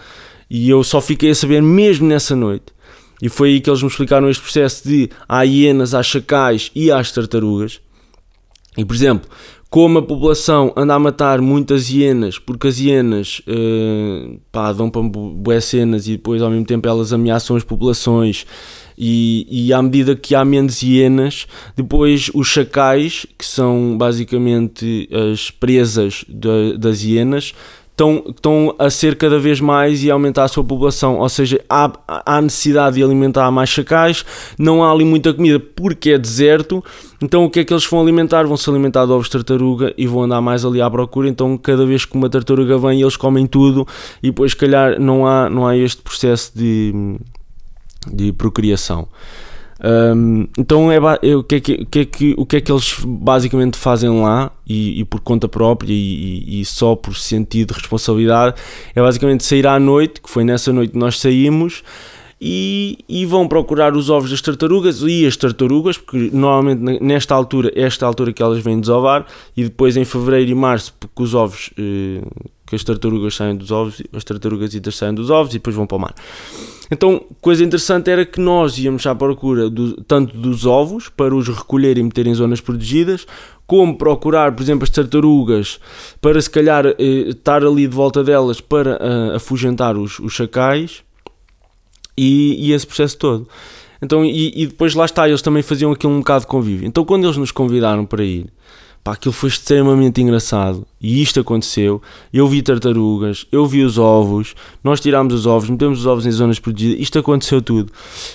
e 0.51 0.69
eu 0.69 0.85
só 0.85 1.01
fiquei 1.01 1.31
a 1.31 1.35
saber 1.35 1.63
mesmo 1.63 2.07
nessa 2.07 2.37
noite. 2.37 2.77
E 3.23 3.31
foi 3.31 3.49
aí 3.49 3.61
que 3.61 3.71
eles 3.71 3.81
me 3.81 3.89
explicaram 3.89 4.29
este 4.29 4.43
processo 4.43 4.87
de 4.87 5.09
há 5.27 5.43
hienas, 5.43 5.95
há 5.95 6.03
chacais 6.03 6.71
e 6.75 6.91
há 6.91 6.99
as 6.99 7.11
tartarugas 7.11 7.81
E 8.77 8.85
por 8.85 8.95
exemplo, 8.95 9.29
como 9.69 9.99
a 9.99 10.03
população 10.03 10.73
anda 10.77 10.95
a 10.95 10.99
matar 10.99 11.41
muitas 11.41 11.91
hienas, 11.91 12.39
porque 12.39 12.69
as 12.69 12.79
hienas 12.79 13.43
uh, 13.49 14.41
pá, 14.53 14.73
dão 14.73 14.89
para 14.89 15.03
boas 15.03 15.65
cenas 15.65 16.07
e 16.07 16.13
depois 16.13 16.41
ao 16.41 16.51
mesmo 16.51 16.65
tempo 16.65 16.89
elas 16.89 17.13
ameaçam 17.13 17.57
as 17.57 17.65
populações. 17.65 18.47
E, 18.99 19.47
e 19.51 19.73
à 19.75 19.83
medida 19.83 20.17
que 20.17 20.35
há 20.35 20.45
menos 20.45 20.83
hienas, 20.83 21.47
depois 21.77 22.31
os 22.33 22.47
chacais, 22.47 23.27
que 23.37 23.45
são 23.45 23.99
basicamente 23.99 25.09
as 25.33 25.51
presas 25.51 26.25
de, 26.27 26.79
das 26.79 27.03
hienas, 27.03 27.53
estão, 27.97 28.23
estão 28.29 28.75
a 28.79 28.91
ser 28.91 29.17
cada 29.17 29.39
vez 29.39 29.59
mais 29.59 30.05
e 30.05 30.11
a 30.11 30.13
aumentar 30.13 30.45
a 30.45 30.49
sua 30.49 30.63
população. 30.63 31.19
Ou 31.19 31.29
seja, 31.31 31.65
há, 31.69 31.91
há 32.07 32.43
necessidade 32.43 32.97
de 32.97 33.03
alimentar 33.03 33.51
mais 33.51 33.71
chacais, 33.71 34.25
não 34.59 34.85
há 34.85 34.93
ali 34.93 35.05
muita 35.05 35.33
comida 35.33 35.59
porque 35.59 36.11
é 36.11 36.19
deserto. 36.19 36.85
Então 37.23 37.45
o 37.45 37.51
que 37.51 37.61
é 37.61 37.65
que 37.65 37.73
eles 37.73 37.87
vão 37.87 38.03
alimentar? 38.03 38.45
Vão 38.45 38.57
se 38.57 38.69
alimentar 38.69 39.07
de 39.07 39.13
ovos 39.13 39.27
de 39.27 39.33
tartaruga 39.33 39.95
e 39.97 40.07
vão 40.07 40.25
andar 40.25 40.43
mais 40.43 40.65
ali 40.65 40.83
à 40.83 40.91
procura. 40.91 41.27
Então 41.27 41.57
cada 41.57 41.87
vez 41.87 42.05
que 42.05 42.15
uma 42.15 42.29
tartaruga 42.29 42.77
vem, 42.77 43.01
eles 43.01 43.17
comem 43.17 43.47
tudo 43.47 43.89
e 44.23 44.27
depois, 44.27 44.53
se 44.53 44.59
calhar, 44.59 45.01
não 45.01 45.27
há, 45.27 45.49
não 45.49 45.67
há 45.67 45.75
este 45.75 46.03
processo 46.03 46.53
de, 46.55 46.93
de 48.13 48.31
procriação. 48.33 49.09
Um, 49.85 50.47
então 50.59 50.91
é, 50.91 50.97
é, 51.23 51.37
o, 51.37 51.45
que 51.45 51.57
é 51.57 51.61
que, 51.61 51.73
o, 51.75 51.87
que 51.87 51.99
é 51.99 52.05
que, 52.07 52.35
o 52.39 52.47
que 52.47 52.57
é 52.57 52.61
que 52.63 52.73
eles 52.73 52.97
basicamente 53.05 53.77
fazem 53.77 54.09
lá 54.09 54.51
e, 54.67 55.01
e 55.01 55.05
por 55.05 55.21
conta 55.21 55.47
própria 55.49 55.93
e, 55.93 56.61
e, 56.61 56.65
só 56.65 56.97
por 56.97 57.15
sentido 57.15 57.75
de 57.75 57.81
responsabilidade 57.81 58.57
é 58.95 59.03
basicamente 59.03 59.45
sair 59.45 59.67
à 59.67 59.79
noite, 59.79 60.23
que 60.23 60.31
foi 60.31 60.45
nessa 60.45 60.73
noite 60.73 60.93
que 60.93 60.99
nós 60.99 61.21
saímos 61.21 61.83
e, 62.41 62.99
e 63.09 63.27
vão 63.27 63.47
procurar 63.49 63.95
os 63.95 64.09
ovos 64.09 64.31
das 64.31 64.41
tartarugas 64.41 65.03
e 65.03 65.27
as 65.27 65.37
tartarugas, 65.37 65.99
porque 65.99 66.31
normalmente 66.33 67.03
nesta 67.03 67.35
altura, 67.35 67.71
esta 67.75 68.07
altura 68.07 68.33
que 68.33 68.43
elas 68.43 68.59
vêm 68.63 68.81
desovar 68.81 69.27
e 69.57 69.65
depois 69.65 69.97
em 69.97 70.05
fevereiro 70.05 70.51
e 70.51 70.55
março, 70.55 70.95
porque 70.99 71.23
os 71.23 71.35
ovos 71.35 71.71
eh, 71.79 72.23
que 72.67 72.75
as 72.75 72.83
tartarugas 72.83 73.37
saem 73.37 73.57
dos 73.57 73.71
ovos, 73.71 74.03
as 74.13 74.25
tartarugas 74.25 74.73
saem 74.93 75.15
dos 75.15 75.31
ovos 75.31 75.55
e 75.55 75.59
depois 75.59 75.77
vão 75.77 75.87
para 75.87 75.97
o 75.97 76.01
mar. 76.01 76.15
Então, 76.91 77.25
coisa 77.41 77.65
interessante 77.65 78.11
era 78.11 78.25
que 78.25 78.41
nós 78.41 78.79
íamos 78.79 79.07
à 79.07 79.15
procura 79.15 79.69
do, 79.69 80.01
tanto 80.03 80.37
dos 80.37 80.67
ovos 80.67 81.09
para 81.09 81.35
os 81.35 81.49
recolher 81.49 81.99
e 81.99 82.03
meter 82.03 82.27
em 82.27 82.35
zonas 82.35 82.61
protegidas, 82.61 83.27
como 83.67 83.97
procurar, 83.97 84.53
por 84.55 84.63
exemplo, 84.63 84.85
as 84.85 84.91
tartarugas 84.91 85.81
para 86.21 86.41
se 86.41 86.49
calhar 86.49 86.87
eh, 86.87 86.95
estar 87.29 87.65
ali 87.65 87.89
de 87.89 87.95
volta 87.95 88.23
delas 88.23 88.61
para 88.61 88.97
uh, 88.97 89.37
afugentar 89.37 89.97
os, 89.97 90.21
os 90.21 90.33
chacais 90.33 91.03
e, 92.17 92.69
e, 92.69 92.73
esse 92.73 92.87
processo 92.87 93.19
todo. 93.19 93.49
Então, 94.01 94.25
e, 94.25 94.53
e 94.55 94.67
depois 94.67 94.95
lá 94.95 95.05
está, 95.05 95.29
eles 95.29 95.43
também 95.43 95.63
faziam 95.63 95.91
aquilo 95.91 96.13
um 96.13 96.19
bocado 96.19 96.43
de 96.43 96.47
convívio. 96.47 96.87
Então, 96.87 97.05
quando 97.05 97.25
eles 97.25 97.37
nos 97.37 97.51
convidaram 97.51 98.07
para 98.07 98.23
ir, 98.23 98.47
Pá, 99.07 99.13
aquilo 99.13 99.33
foi 99.33 99.49
extremamente 99.49 100.21
engraçado. 100.21 100.85
E 101.01 101.23
isto 101.23 101.39
aconteceu. 101.39 102.03
Eu 102.33 102.49
vi 102.49 102.61
tartarugas, 102.61 103.47
eu 103.53 103.65
vi 103.65 103.85
os 103.85 103.99
ovos, 103.99 104.57
nós 104.83 104.99
tirámos 104.99 105.33
os 105.33 105.47
ovos, 105.47 105.71
metemos 105.71 106.01
os 106.01 106.07
ovos 106.07 106.27
em 106.27 106.31
zonas 106.33 106.59
protegidas. 106.59 107.01
Isto 107.01 107.21
aconteceu 107.21 107.63
tudo. 107.63 107.93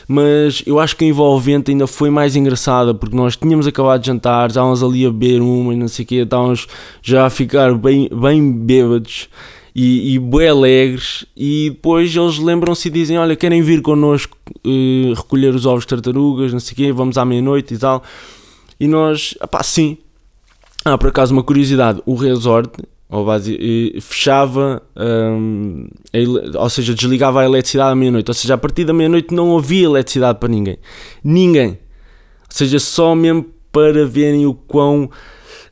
Mas 0.08 0.64
eu 0.66 0.80
acho 0.80 0.96
que 0.96 1.04
a 1.04 1.08
envolvente 1.10 1.72
ainda 1.72 1.88
foi 1.88 2.10
mais 2.10 2.38
engraçada 2.38 2.94
porque 2.94 3.14
nós 3.14 3.36
tínhamos 3.36 3.68
acabado 3.68 4.00
de 4.00 4.08
jantar, 4.08 4.48
estávamos 4.48 4.82
ali 4.82 5.06
a 5.06 5.10
beber 5.10 5.42
uma 5.42 5.74
e 5.74 5.76
não 5.76 5.90
sei 5.90 6.06
o 6.06 6.08
quê, 6.08 6.16
estávamos 6.16 6.66
já 7.02 7.26
a 7.26 7.30
ficar 7.30 7.76
bem, 7.76 8.08
bem 8.10 8.54
bêbados 8.54 9.28
e, 9.76 10.16
e 10.16 10.20
bem 10.20 10.48
alegres. 10.48 11.26
E 11.36 11.72
depois 11.72 12.16
eles 12.16 12.38
lembram-se 12.38 12.88
e 12.88 12.92
dizem: 12.92 13.18
Olha, 13.18 13.36
querem 13.36 13.62
vir 13.62 13.82
connosco 13.82 14.38
uh, 14.66 15.14
recolher 15.16 15.54
os 15.54 15.66
ovos 15.66 15.84
de 15.84 15.90
tartarugas, 15.90 16.54
não 16.54 16.62
sei 16.62 16.72
o 16.72 16.76
quê, 16.78 16.94
vamos 16.94 17.18
à 17.18 17.26
meia-noite 17.26 17.74
e 17.74 17.78
tal. 17.78 18.02
E 18.80 18.88
nós, 18.88 19.36
pá, 19.52 19.62
sim, 19.64 19.98
ah, 20.84 20.98
por 20.98 21.10
acaso, 21.10 21.34
uma 21.34 21.44
curiosidade: 21.44 22.02
o 22.06 22.16
resort 22.16 22.72
ou 23.12 23.26
base, 23.26 23.60
fechava, 24.00 24.82
um, 24.96 25.86
ou 26.56 26.70
seja, 26.70 26.94
desligava 26.94 27.42
a 27.42 27.46
eletricidade 27.46 27.92
à 27.92 27.96
meia-noite. 27.96 28.30
Ou 28.30 28.34
seja, 28.34 28.54
a 28.54 28.58
partir 28.58 28.86
da 28.86 28.94
meia-noite 28.94 29.34
não 29.34 29.58
havia 29.58 29.84
eletricidade 29.84 30.40
para 30.40 30.48
ninguém. 30.48 30.78
Ninguém. 31.22 31.72
Ou 31.72 31.78
seja, 32.50 32.80
só 32.80 33.14
mesmo 33.14 33.48
para 33.70 34.06
verem 34.06 34.46
o 34.46 34.54
quão 34.54 35.10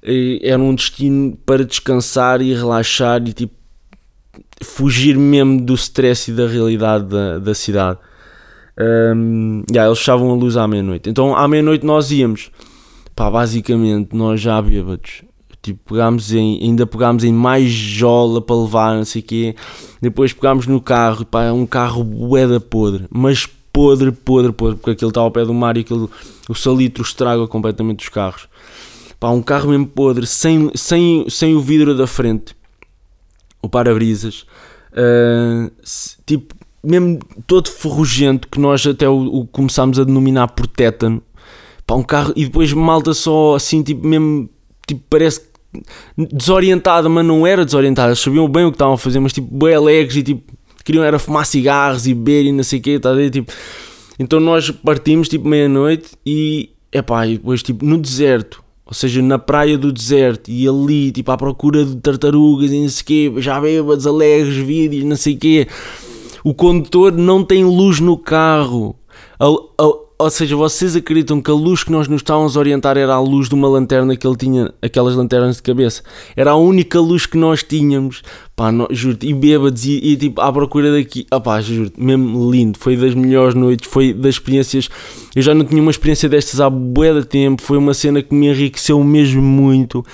eh, 0.03 0.39
era 0.41 0.61
um 0.61 0.75
destino 0.75 1.37
para 1.45 1.63
descansar 1.63 2.41
e 2.41 2.53
relaxar 2.53 3.25
e 3.25 3.31
tipo 3.31 3.53
fugir 4.61 5.17
mesmo 5.17 5.61
do 5.61 5.73
stress 5.75 6.31
e 6.31 6.33
da 6.33 6.45
realidade 6.45 7.05
da, 7.05 7.39
da 7.39 7.53
cidade. 7.53 7.99
Um, 8.77 9.63
yeah, 9.71 9.87
eles 9.87 9.99
fechavam 9.99 10.31
a 10.31 10.35
luz 10.35 10.57
à 10.57 10.67
meia-noite. 10.67 11.09
Então 11.09 11.35
à 11.35 11.47
meia-noite 11.47 11.85
nós 11.85 12.11
íamos 12.11 12.51
pá, 13.19 13.29
basicamente 13.29 14.15
nós 14.15 14.39
já 14.39 14.62
bêbados, 14.62 15.23
tipo, 15.62 15.93
pegámos 15.93 16.32
em, 16.32 16.58
ainda 16.63 16.88
pegámos 16.88 17.25
em 17.25 17.34
mais 17.34 17.69
jola 17.69 18.41
para 18.41 18.55
levar, 18.55 18.95
não 18.95 19.03
sei 19.03 19.21
o 19.21 19.25
quê, 19.25 19.55
depois 20.01 20.32
pegámos 20.32 20.65
no 20.65 20.79
carro, 20.79 21.25
pá, 21.25 21.43
é 21.43 21.51
um 21.51 21.65
carro 21.65 22.01
bué 22.01 22.47
podre, 22.62 23.08
mas 23.10 23.45
podre, 23.73 24.13
podre, 24.13 24.53
podre, 24.53 24.77
porque 24.77 24.91
aquilo 24.91 25.10
está 25.10 25.19
ao 25.19 25.32
pé 25.32 25.43
do 25.43 25.53
mar 25.53 25.75
e 25.75 25.82
aquilo, 25.82 26.10
o 26.47 26.55
salitro 26.55 27.03
estraga 27.03 27.45
completamente 27.45 28.03
os 28.03 28.10
carros. 28.10 28.47
Pá, 29.19 29.32
um 29.32 29.41
carro 29.41 29.69
mesmo 29.69 29.88
podre, 29.88 30.25
sem, 30.25 30.71
sem, 30.73 31.25
sem 31.27 31.53
o 31.53 31.60
vidro 31.60 31.93
da 31.97 32.08
frente, 32.08 32.55
o 33.62 33.67
para-brisas, 33.67 34.45
uh, 34.93 35.69
tipo, 36.25 36.55
mesmo 36.82 37.19
todo 37.45 37.69
ferrugento, 37.69 38.47
que 38.47 38.62
nós 38.62 38.88
até 38.88 39.10
o, 39.10 39.25
o 39.25 39.45
começámos 39.45 39.99
a 39.99 40.05
denominar 40.05 40.47
por 40.47 40.65
tétano, 40.65 41.21
Pá, 41.89 41.95
um 41.95 42.04
carro 42.04 42.32
e 42.36 42.45
depois 42.45 42.71
malta 42.71 43.15
só 43.15 43.56
assim, 43.56 43.82
tipo, 43.82 44.06
mesmo, 44.06 44.47
tipo, 44.86 45.02
parece 45.10 45.41
desorientada, 46.15 47.10
mas 47.10 47.25
não 47.25 47.47
era 47.47 47.65
desorientada, 47.65 48.10
eles 48.10 48.19
sabiam 48.19 48.47
bem 48.47 48.63
o 48.63 48.69
que 48.69 48.75
estavam 48.75 48.93
a 48.93 48.97
fazer, 48.97 49.19
mas 49.19 49.34
tipo, 49.34 49.47
bem 49.52 49.73
alegres 49.73 50.17
e 50.17 50.21
tipo, 50.21 50.54
queriam 50.86 51.04
era 51.04 51.17
fumar 51.17 51.47
cigarros 51.47 52.06
e 52.06 52.13
beber 52.13 52.45
e 52.45 52.52
não 52.52 52.63
sei 52.63 52.78
o 52.78 52.82
quê, 52.84 52.99
tá? 52.99 53.10
Tipo, 53.32 53.52
então 54.19 54.39
nós 54.39 54.69
partimos 54.69 55.28
tipo 55.28 55.47
meia-noite 55.47 56.12
e, 56.23 56.69
epá, 56.93 57.25
e 57.25 57.38
depois 57.39 57.63
tipo, 57.63 57.84
no 57.84 57.97
deserto, 57.97 58.63
ou 58.86 58.93
seja, 58.93 59.19
na 59.23 59.39
praia 59.39 59.75
do 59.75 59.91
deserto 59.91 60.52
e 60.52 60.67
ali, 60.67 61.12
tipo, 61.12 61.32
à 61.32 61.38
procura 61.38 61.84
de 61.84 61.95
tartarugas 61.95 62.71
e 62.71 62.82
não 62.82 62.89
sei 62.89 63.02
o 63.02 63.06
quê, 63.34 63.41
já 63.41 63.60
bêbados, 63.60 64.06
alegres, 64.06 64.58
vídeos, 64.58 65.06
não 65.06 65.15
sei 65.15 65.34
o 65.34 65.39
quê. 65.39 65.67
O 66.43 66.54
condutor 66.54 67.13
não 67.13 67.43
tem 67.43 67.63
luz 67.65 67.99
no 67.99 68.15
carro. 68.15 68.95
A, 69.39 69.47
ou 70.21 70.29
seja, 70.29 70.53
vocês 70.53 70.97
acreditam 70.97 71.41
que 71.41 71.49
a 71.49 71.53
luz 71.53 71.82
que 71.82 71.93
nós 71.93 72.10
nos 72.10 72.19
estávamos 72.19 72.58
a 72.58 72.60
orientar 72.60 72.97
era 72.97 73.13
a 73.13 73.21
luz 73.21 73.47
de 73.47 73.55
uma 73.55 73.69
lanterna 73.69 74.17
que 74.17 74.27
ele 74.27 74.36
tinha, 74.36 74.73
aquelas 74.82 75.15
lanternas 75.15 75.55
de 75.55 75.63
cabeça? 75.63 76.03
Era 76.36 76.51
a 76.51 76.55
única 76.58 76.99
luz 76.99 77.25
que 77.25 77.38
nós 77.38 77.63
tínhamos, 77.63 78.21
pá, 78.53 78.69
não, 78.69 78.86
juro 78.91 79.17
e 79.21 79.34
bêbados 79.34 79.86
e, 79.86 79.97
e, 79.97 80.17
tipo 80.17 80.41
à 80.41 80.51
procura 80.51 80.91
daqui, 80.91 81.25
ah 81.32 81.39
pá, 81.39 81.62
juro 81.62 81.89
mesmo 81.97 82.51
lindo, 82.51 82.77
foi 82.77 82.97
das 82.97 83.15
melhores 83.15 83.55
noites, 83.55 83.89
foi 83.89 84.12
das 84.12 84.36
experiências, 84.36 84.89
eu 85.34 85.41
já 85.41 85.53
não 85.53 85.63
tinha 85.63 85.82
uma 85.82 85.91
experiência 85.91 86.27
destas 86.27 86.60
há 86.60 86.69
bué 86.69 87.13
de 87.13 87.25
tempo, 87.25 87.62
foi 87.62 87.77
uma 87.77 87.93
cena 87.93 88.21
que 88.21 88.36
me 88.36 88.47
enriqueceu 88.49 89.01
mesmo 89.01 89.41
muito 89.41 90.05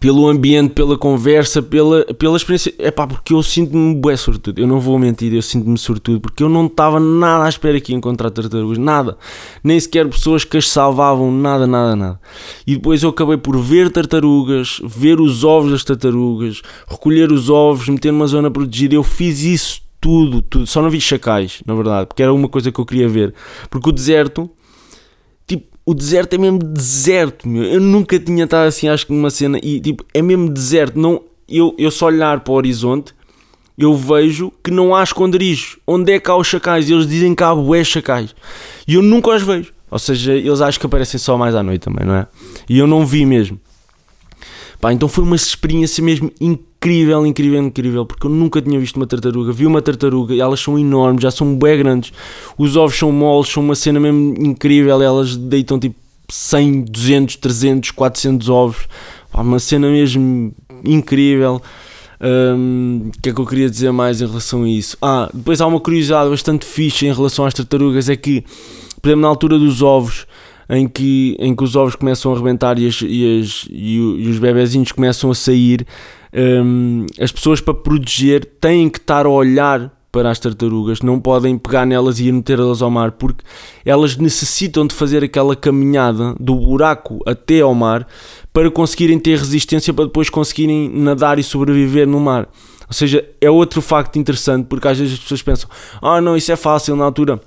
pelo 0.00 0.28
ambiente, 0.28 0.72
pela 0.74 0.96
conversa, 0.96 1.62
pela, 1.62 2.04
pela 2.14 2.36
experiência. 2.36 2.72
É 2.78 2.90
pá, 2.90 3.06
porque 3.06 3.34
eu 3.34 3.42
sinto-me 3.42 3.94
bué 3.94 4.16
sortudo. 4.16 4.60
Eu 4.60 4.66
não 4.66 4.80
vou 4.80 4.98
mentir, 4.98 5.32
eu 5.34 5.42
sinto-me 5.42 5.76
sortudo 5.78 6.20
porque 6.20 6.42
eu 6.42 6.48
não 6.48 6.66
estava 6.66 7.00
nada 7.00 7.44
à 7.44 7.48
espera 7.48 7.76
aqui 7.76 7.94
encontrar 7.94 8.30
tartarugas, 8.30 8.78
nada. 8.78 9.16
Nem 9.62 9.78
sequer 9.78 10.08
pessoas 10.08 10.44
que 10.44 10.56
as 10.56 10.68
salvavam, 10.68 11.32
nada, 11.32 11.66
nada, 11.66 11.96
nada. 11.96 12.20
E 12.66 12.74
depois 12.74 13.02
eu 13.02 13.10
acabei 13.10 13.36
por 13.36 13.58
ver 13.58 13.90
tartarugas, 13.90 14.80
ver 14.84 15.20
os 15.20 15.44
ovos 15.44 15.72
das 15.72 15.84
tartarugas, 15.84 16.62
recolher 16.88 17.32
os 17.32 17.50
ovos, 17.50 17.88
meter 17.88 18.12
numa 18.12 18.26
zona 18.26 18.50
protegida. 18.50 18.94
Eu 18.94 19.02
fiz 19.02 19.42
isso 19.42 19.82
tudo, 20.00 20.42
tudo. 20.42 20.66
Só 20.66 20.80
não 20.80 20.90
vi 20.90 21.00
chacais, 21.00 21.60
na 21.66 21.74
verdade, 21.74 22.06
porque 22.06 22.22
era 22.22 22.32
uma 22.32 22.48
coisa 22.48 22.70
que 22.70 22.78
eu 22.78 22.86
queria 22.86 23.08
ver. 23.08 23.34
Porque 23.68 23.88
o 23.88 23.92
deserto 23.92 24.50
o 25.88 25.94
deserto 25.94 26.34
é 26.34 26.38
mesmo 26.38 26.58
deserto, 26.58 27.48
meu. 27.48 27.62
Eu 27.62 27.80
nunca 27.80 28.18
tinha 28.18 28.44
estado 28.44 28.66
assim, 28.66 28.88
acho 28.88 29.06
que 29.06 29.12
numa 29.14 29.30
cena. 29.30 29.58
E 29.62 29.80
tipo, 29.80 30.04
é 30.12 30.20
mesmo 30.20 30.50
deserto. 30.50 30.98
Não, 30.98 31.22
eu, 31.48 31.74
eu 31.78 31.90
só 31.90 32.06
olhar 32.06 32.40
para 32.40 32.52
o 32.52 32.56
horizonte, 32.56 33.14
eu 33.78 33.94
vejo 33.94 34.52
que 34.62 34.70
não 34.70 34.94
há 34.94 35.02
esconderijos. 35.02 35.78
Onde 35.86 36.12
é 36.12 36.20
que 36.20 36.30
há 36.30 36.36
os 36.36 36.46
chacais? 36.46 36.90
Eles 36.90 37.06
dizem 37.06 37.34
que 37.34 37.42
há 37.42 37.54
bué 37.54 37.82
chacais. 37.84 38.34
E 38.86 38.96
eu 38.96 39.02
nunca 39.02 39.30
os 39.30 39.42
vejo. 39.42 39.72
Ou 39.90 39.98
seja, 39.98 40.34
eles 40.34 40.60
acham 40.60 40.78
que 40.78 40.84
aparecem 40.84 41.18
só 41.18 41.38
mais 41.38 41.54
à 41.54 41.62
noite 41.62 41.80
também, 41.80 42.04
não 42.04 42.16
é? 42.16 42.26
E 42.68 42.78
eu 42.78 42.86
não 42.86 43.06
vi 43.06 43.24
mesmo. 43.24 43.58
Pá, 44.80 44.92
então 44.92 45.08
foi 45.08 45.24
uma 45.24 45.34
experiência 45.34 46.02
mesmo 46.02 46.30
incrível, 46.40 47.26
incrível, 47.26 47.60
incrível, 47.60 48.06
porque 48.06 48.26
eu 48.26 48.30
nunca 48.30 48.62
tinha 48.62 48.78
visto 48.78 48.96
uma 48.96 49.06
tartaruga. 49.06 49.52
Vi 49.52 49.66
uma 49.66 49.82
tartaruga 49.82 50.34
e 50.34 50.40
elas 50.40 50.60
são 50.60 50.78
enormes, 50.78 51.22
já 51.22 51.30
são 51.30 51.56
bem 51.56 51.78
grandes. 51.78 52.12
Os 52.56 52.76
ovos 52.76 52.96
são 52.96 53.10
moles, 53.10 53.48
são 53.48 53.62
uma 53.62 53.74
cena 53.74 53.98
mesmo 53.98 54.34
incrível. 54.38 55.02
Elas 55.02 55.36
deitam 55.36 55.80
tipo 55.80 55.96
100, 56.30 56.82
200, 56.82 57.36
300, 57.36 57.90
400 57.90 58.48
ovos. 58.48 58.86
Pá, 59.32 59.42
uma 59.42 59.58
cena 59.58 59.90
mesmo 59.90 60.52
incrível. 60.84 61.60
O 62.20 62.56
um, 62.56 63.10
que 63.22 63.30
é 63.30 63.32
que 63.32 63.40
eu 63.40 63.46
queria 63.46 63.70
dizer 63.70 63.92
mais 63.92 64.20
em 64.20 64.26
relação 64.26 64.64
a 64.64 64.68
isso? 64.68 64.96
Ah, 65.00 65.28
depois 65.32 65.60
há 65.60 65.66
uma 65.66 65.80
curiosidade 65.80 66.30
bastante 66.30 66.64
fixe 66.64 67.06
em 67.06 67.12
relação 67.12 67.44
às 67.44 67.54
tartarugas: 67.54 68.08
é 68.08 68.16
que, 68.16 68.44
por 69.00 69.08
exemplo, 69.08 69.22
na 69.22 69.28
altura 69.28 69.58
dos 69.58 69.82
ovos, 69.82 70.26
em 70.68 70.86
que, 70.86 71.36
em 71.38 71.54
que 71.54 71.64
os 71.64 71.74
ovos 71.74 71.96
começam 71.96 72.30
a 72.30 72.34
arrebentar 72.34 72.78
e, 72.78 72.86
as, 72.86 73.00
e, 73.02 73.40
as, 73.40 73.66
e, 73.70 73.96
e 73.96 74.28
os 74.28 74.38
bebezinhos 74.38 74.92
começam 74.92 75.30
a 75.30 75.34
sair, 75.34 75.86
um, 76.32 77.06
as 77.20 77.32
pessoas 77.32 77.60
para 77.60 77.74
proteger 77.74 78.44
têm 78.60 78.88
que 78.88 78.98
estar 78.98 79.24
a 79.24 79.30
olhar 79.30 79.90
para 80.10 80.30
as 80.30 80.38
tartarugas, 80.38 81.00
não 81.00 81.20
podem 81.20 81.58
pegar 81.58 81.86
nelas 81.86 82.18
e 82.18 82.28
ir 82.28 82.32
metê-las 82.32 82.82
ao 82.82 82.90
mar, 82.90 83.12
porque 83.12 83.44
elas 83.84 84.16
necessitam 84.16 84.86
de 84.86 84.94
fazer 84.94 85.22
aquela 85.22 85.54
caminhada 85.54 86.34
do 86.40 86.56
buraco 86.56 87.20
até 87.26 87.60
ao 87.60 87.74
mar 87.74 88.06
para 88.52 88.70
conseguirem 88.70 89.18
ter 89.18 89.38
resistência 89.38 89.92
para 89.92 90.06
depois 90.06 90.30
conseguirem 90.30 90.88
nadar 90.88 91.38
e 91.38 91.42
sobreviver 91.42 92.06
no 92.06 92.18
mar. 92.18 92.48
Ou 92.86 92.94
seja, 92.94 93.22
é 93.40 93.50
outro 93.50 93.82
facto 93.82 94.18
interessante, 94.18 94.66
porque 94.66 94.88
às 94.88 94.98
vezes 94.98 95.14
as 95.14 95.20
pessoas 95.20 95.42
pensam: 95.42 95.70
ah, 96.00 96.20
não, 96.20 96.36
isso 96.36 96.50
é 96.50 96.56
fácil 96.56 96.96
na 96.96 97.04
altura 97.04 97.38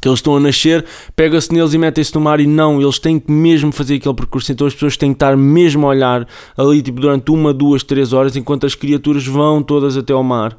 que 0.00 0.08
eles 0.08 0.18
estão 0.18 0.36
a 0.36 0.40
nascer, 0.40 0.84
pega-se 1.14 1.52
neles 1.52 1.74
e 1.74 1.78
metem-se 1.78 2.14
no 2.14 2.20
mar 2.20 2.40
e 2.40 2.46
não, 2.46 2.80
eles 2.80 2.98
têm 2.98 3.18
que 3.18 3.30
mesmo 3.30 3.72
fazer 3.72 3.96
aquele 3.96 4.14
percurso, 4.14 4.52
então 4.52 4.66
as 4.66 4.74
pessoas 4.74 4.96
têm 4.96 5.12
que 5.12 5.16
estar 5.16 5.36
mesmo 5.36 5.86
a 5.86 5.90
olhar 5.90 6.26
ali 6.56 6.82
tipo 6.82 7.00
durante 7.00 7.30
uma, 7.30 7.52
duas, 7.52 7.82
três 7.82 8.12
horas 8.12 8.36
enquanto 8.36 8.66
as 8.66 8.74
criaturas 8.74 9.26
vão 9.26 9.62
todas 9.62 9.96
até 9.96 10.12
ao 10.12 10.22
mar 10.22 10.56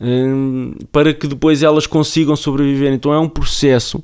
hum, 0.00 0.74
para 0.92 1.12
que 1.12 1.26
depois 1.26 1.62
elas 1.62 1.86
consigam 1.86 2.36
sobreviver. 2.36 2.92
Então 2.92 3.12
é 3.12 3.18
um 3.18 3.28
processo 3.28 4.02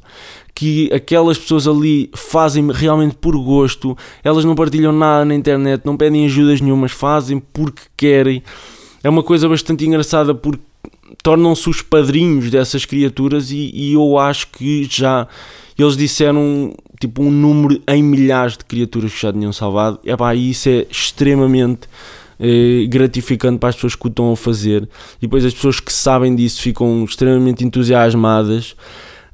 que 0.55 0.93
aquelas 0.93 1.39
pessoas 1.39 1.67
ali 1.67 2.11
fazem 2.15 2.71
realmente 2.71 3.15
por 3.15 3.37
gosto, 3.39 3.97
elas 4.23 4.45
não 4.45 4.55
partilham 4.55 4.93
nada 4.93 5.25
na 5.25 5.35
internet, 5.35 5.83
não 5.85 5.97
pedem 5.97 6.27
ajudas 6.27 6.61
nenhumas, 6.61 6.93
fazem 6.93 7.39
porque 7.39 7.83
querem. 7.97 8.43
É 9.03 9.09
uma 9.09 9.23
coisa 9.23 9.49
bastante 9.49 9.85
engraçada 9.85 10.35
porque 10.35 10.63
tornam-se 11.23 11.69
os 11.69 11.83
padrinhos 11.83 12.51
dessas 12.51 12.85
criaturas 12.85 13.51
e, 13.51 13.71
e, 13.75 13.93
eu 13.95 14.19
acho 14.19 14.49
que 14.49 14.85
já 14.85 15.27
eles 15.79 15.97
disseram 15.97 16.75
tipo 17.01 17.23
um 17.23 17.31
número 17.31 17.83
em 17.89 18.03
milhares 18.03 18.57
de 18.57 18.65
criaturas 18.65 19.13
que 19.13 19.21
já 19.21 19.33
tinham 19.33 19.53
salvado. 19.53 19.99
É 20.05 20.17
pá, 20.17 20.35
isso 20.35 20.69
é 20.69 20.87
extremamente 20.91 21.89
eh, 22.39 22.87
gratificante 22.89 23.59
para 23.59 23.69
as 23.69 23.75
pessoas 23.75 23.95
que 23.95 24.07
o 24.07 24.09
estão 24.09 24.33
a 24.33 24.37
fazer 24.37 24.89
e 25.19 25.23
depois 25.23 25.45
as 25.45 25.55
pessoas 25.55 25.81
que 25.81 25.93
sabem 25.93 26.35
disso 26.35 26.61
ficam 26.61 27.05
extremamente 27.05 27.65
entusiasmadas. 27.65 28.75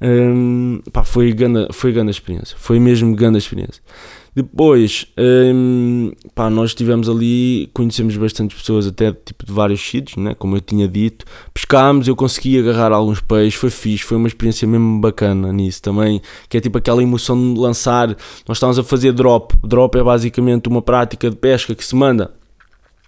Um, 0.00 0.80
foi 1.04 1.32
grande, 1.32 1.66
foi 1.72 1.90
grande 1.90 2.10
experiência, 2.12 2.56
foi 2.58 2.78
mesmo 2.78 3.16
grande 3.16 3.38
experiência. 3.38 3.82
Depois, 4.34 5.06
um, 5.18 6.12
pá, 6.34 6.48
nós 6.48 6.70
estivemos 6.70 7.08
ali, 7.08 7.68
conhecemos 7.74 8.16
bastante 8.16 8.54
pessoas, 8.54 8.86
até 8.86 9.12
tipo 9.12 9.44
de 9.44 9.52
vários 9.52 9.80
sítios, 9.80 10.16
né? 10.16 10.34
como 10.34 10.56
eu 10.56 10.60
tinha 10.60 10.86
dito. 10.86 11.24
Pescámos, 11.52 12.06
eu 12.06 12.14
consegui 12.14 12.58
agarrar 12.58 12.92
alguns 12.92 13.20
peixes, 13.20 13.54
foi 13.54 13.70
fixe, 13.70 14.04
foi 14.04 14.16
uma 14.16 14.28
experiência 14.28 14.66
mesmo 14.68 15.00
bacana 15.00 15.52
nisso 15.52 15.82
também, 15.82 16.20
que 16.48 16.56
é 16.56 16.60
tipo 16.60 16.78
aquela 16.78 17.02
emoção 17.02 17.54
de 17.54 17.60
lançar. 17.60 18.08
Nós 18.46 18.56
estávamos 18.56 18.78
a 18.78 18.84
fazer 18.84 19.12
drop. 19.12 19.54
Drop 19.62 19.98
é 19.98 20.02
basicamente 20.02 20.68
uma 20.68 20.82
prática 20.82 21.30
de 21.30 21.36
pesca 21.36 21.74
que 21.74 21.84
se 21.84 21.96
manda. 21.96 22.32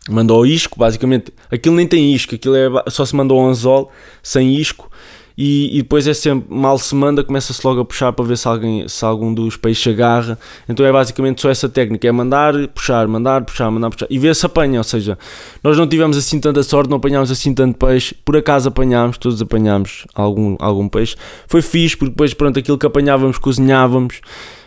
Manda 0.08 0.32
ao 0.32 0.44
isco, 0.46 0.78
basicamente. 0.78 1.32
Aquilo 1.50 1.76
nem 1.76 1.86
tem 1.86 2.12
isco, 2.12 2.34
aquilo 2.34 2.56
é, 2.56 2.68
só 2.88 3.04
se 3.04 3.14
manda 3.14 3.34
ao 3.34 3.46
anzol, 3.46 3.92
sem 4.22 4.54
isco 4.54 4.90
e, 5.36 5.78
e, 5.78 5.82
depois 5.82 6.06
é 6.06 6.14
sempre 6.14 6.54
mal 6.54 6.78
se 6.78 6.94
manda, 6.94 7.24
começa-se 7.24 7.64
logo 7.66 7.80
a 7.80 7.84
puxar 7.84 8.12
para 8.12 8.24
ver 8.24 8.36
se, 8.36 8.46
alguém, 8.46 8.88
se 8.88 9.04
algum 9.04 9.32
dos 9.32 9.56
peixes 9.56 9.92
agarra. 9.92 10.38
Então 10.68 10.84
é 10.84 10.92
basicamente 10.92 11.40
só 11.40 11.50
essa 11.50 11.68
técnica: 11.68 12.06
é 12.06 12.12
mandar, 12.12 12.54
puxar, 12.68 13.06
mandar, 13.08 13.44
puxar, 13.44 13.70
mandar, 13.70 13.90
puxar 13.90 14.06
e 14.10 14.18
ver 14.18 14.34
se 14.34 14.44
apanha. 14.44 14.80
Ou 14.80 14.84
seja, 14.84 15.18
nós 15.62 15.76
não 15.76 15.86
tivemos 15.86 16.16
assim 16.16 16.40
tanta 16.40 16.62
sorte, 16.62 16.90
não 16.90 16.98
apanhámos 16.98 17.30
assim 17.30 17.54
tanto 17.54 17.78
peixe. 17.78 18.14
Por 18.24 18.36
acaso 18.36 18.68
apanhámos, 18.68 19.18
todos 19.18 19.40
apanhámos 19.40 20.06
algum, 20.14 20.56
algum 20.58 20.88
peixe. 20.88 21.16
Foi 21.46 21.62
fixe, 21.62 21.96
porque 21.96 22.10
depois, 22.10 22.34
pronto, 22.34 22.58
aquilo 22.58 22.78
que 22.78 22.86
apanhávamos, 22.86 23.38
cozinhávamos. 23.38 24.20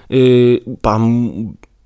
Eh, 0.10 0.62
pá, 0.82 1.00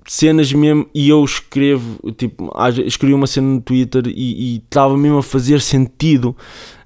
cenas 0.08 0.52
mesmo, 0.52 0.86
e 0.94 1.08
eu 1.10 1.22
escrevo, 1.22 1.98
tipo, 2.16 2.50
escrevi 2.86 3.12
uma 3.12 3.26
cena 3.26 3.46
no 3.46 3.60
Twitter 3.60 4.04
e 4.06 4.56
estava 4.56 4.96
mesmo 4.96 5.18
a 5.18 5.22
fazer 5.22 5.60
sentido 5.60 6.34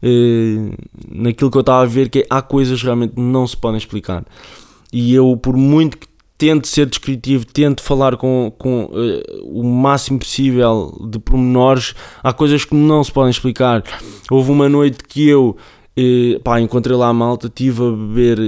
uh, 0.03 0.75
naquilo 1.09 1.51
que 1.51 1.57
eu 1.57 1.61
estava 1.61 1.83
a 1.83 1.87
ver, 1.87 2.09
que 2.09 2.21
é, 2.21 2.27
há 2.29 2.43
coisas 2.43 2.83
realmente 2.83 3.15
não 3.17 3.47
se 3.47 3.57
podem 3.57 3.79
explicar. 3.79 4.25
E 4.93 5.15
eu, 5.15 5.37
por 5.37 5.57
muito 5.57 5.99
que 5.99 6.09
tente 6.37 6.67
ser 6.67 6.87
descritivo, 6.87 7.47
tente 7.47 7.81
falar 7.81 8.17
com, 8.17 8.53
com 8.59 8.87
uh, 8.87 9.45
o 9.45 9.63
máximo 9.63 10.19
possível 10.19 10.93
de 11.09 11.21
pormenores, 11.21 11.95
há 12.25 12.33
coisas 12.33 12.65
que 12.65 12.75
não 12.75 13.05
se 13.05 13.13
podem 13.13 13.31
explicar. 13.31 13.85
Houve 14.29 14.51
uma 14.51 14.69
noite 14.69 14.99
que 15.09 15.29
eu 15.29 15.57
e, 15.97 16.41
pá, 16.43 16.61
encontrei 16.61 16.97
lá 16.97 17.09
a 17.09 17.13
malta, 17.13 17.49
estive 17.49 17.83
a 17.83 17.91
beber, 17.91 18.39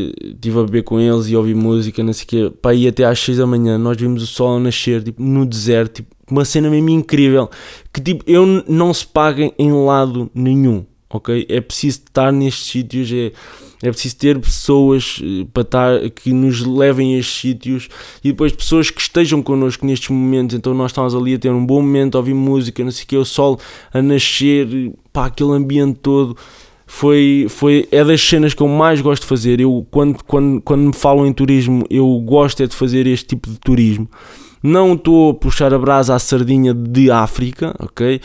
tive 0.40 0.58
a 0.58 0.62
beber 0.62 0.82
com 0.82 0.98
eles 0.98 1.28
e 1.28 1.36
ouvi 1.36 1.54
música, 1.54 2.02
não 2.02 2.12
sei 2.12 2.24
o 2.24 2.26
quê, 2.26 2.52
pá, 2.62 2.74
e 2.74 2.88
até 2.88 3.04
às 3.04 3.18
6 3.18 3.38
da 3.38 3.46
manhã 3.46 3.76
nós 3.76 3.96
vimos 3.96 4.22
o 4.22 4.26
sol 4.26 4.58
nascer, 4.58 5.02
tipo, 5.02 5.22
no 5.22 5.44
deserto, 5.44 5.96
tipo, 5.96 6.14
uma 6.30 6.44
cena 6.44 6.70
mesmo 6.70 6.88
incrível, 6.88 7.50
que 7.92 8.00
tipo, 8.00 8.24
eu 8.26 8.46
não 8.66 8.94
se 8.94 9.06
paguem 9.06 9.52
em 9.58 9.72
lado 9.72 10.30
nenhum, 10.34 10.86
ok? 11.10 11.44
É 11.48 11.60
preciso 11.60 11.98
estar 11.98 12.32
nestes 12.32 12.66
sítios, 12.66 13.12
é, 13.12 13.30
é 13.82 13.90
preciso 13.90 14.16
ter 14.16 14.38
pessoas 14.38 15.20
eh, 15.22 15.46
para 15.52 15.62
estar, 15.62 16.10
que 16.10 16.32
nos 16.32 16.64
levem 16.64 17.14
a 17.14 17.18
estes 17.18 17.40
sítios 17.40 17.88
e 18.24 18.28
depois 18.28 18.52
pessoas 18.52 18.88
que 18.88 19.00
estejam 19.02 19.42
connosco 19.42 19.84
nestes 19.84 20.08
momentos. 20.08 20.56
Então 20.56 20.72
nós 20.72 20.90
estamos 20.90 21.14
ali 21.14 21.34
a 21.34 21.38
ter 21.38 21.50
um 21.50 21.64
bom 21.64 21.82
momento, 21.82 22.14
a 22.14 22.20
ouvir 22.20 22.32
música, 22.32 22.82
não 22.82 22.90
sei 22.90 23.04
o 23.04 23.06
que, 23.06 23.16
o 23.18 23.24
sol 23.24 23.60
a 23.92 24.00
nascer, 24.00 24.92
pá, 25.12 25.26
aquele 25.26 25.52
ambiente 25.52 25.98
todo 26.00 26.34
foi, 26.94 27.46
foi 27.48 27.88
é 27.90 28.04
das 28.04 28.22
cenas 28.22 28.54
que 28.54 28.62
eu 28.62 28.68
mais 28.68 29.00
gosto 29.00 29.22
de 29.22 29.28
fazer. 29.28 29.58
Eu, 29.58 29.84
quando, 29.90 30.22
quando, 30.22 30.62
quando 30.62 30.80
me 30.80 30.92
falam 30.92 31.26
em 31.26 31.32
turismo, 31.32 31.84
eu 31.90 32.06
gosto 32.20 32.62
é 32.62 32.68
de 32.68 32.74
fazer 32.74 33.04
este 33.08 33.26
tipo 33.26 33.50
de 33.50 33.58
turismo. 33.58 34.08
Não 34.62 34.94
estou 34.94 35.32
a 35.32 35.34
puxar 35.34 35.74
a 35.74 35.78
brasa 35.78 36.14
à 36.14 36.20
sardinha 36.20 36.72
de 36.72 37.10
África, 37.10 37.74
ok? 37.80 38.20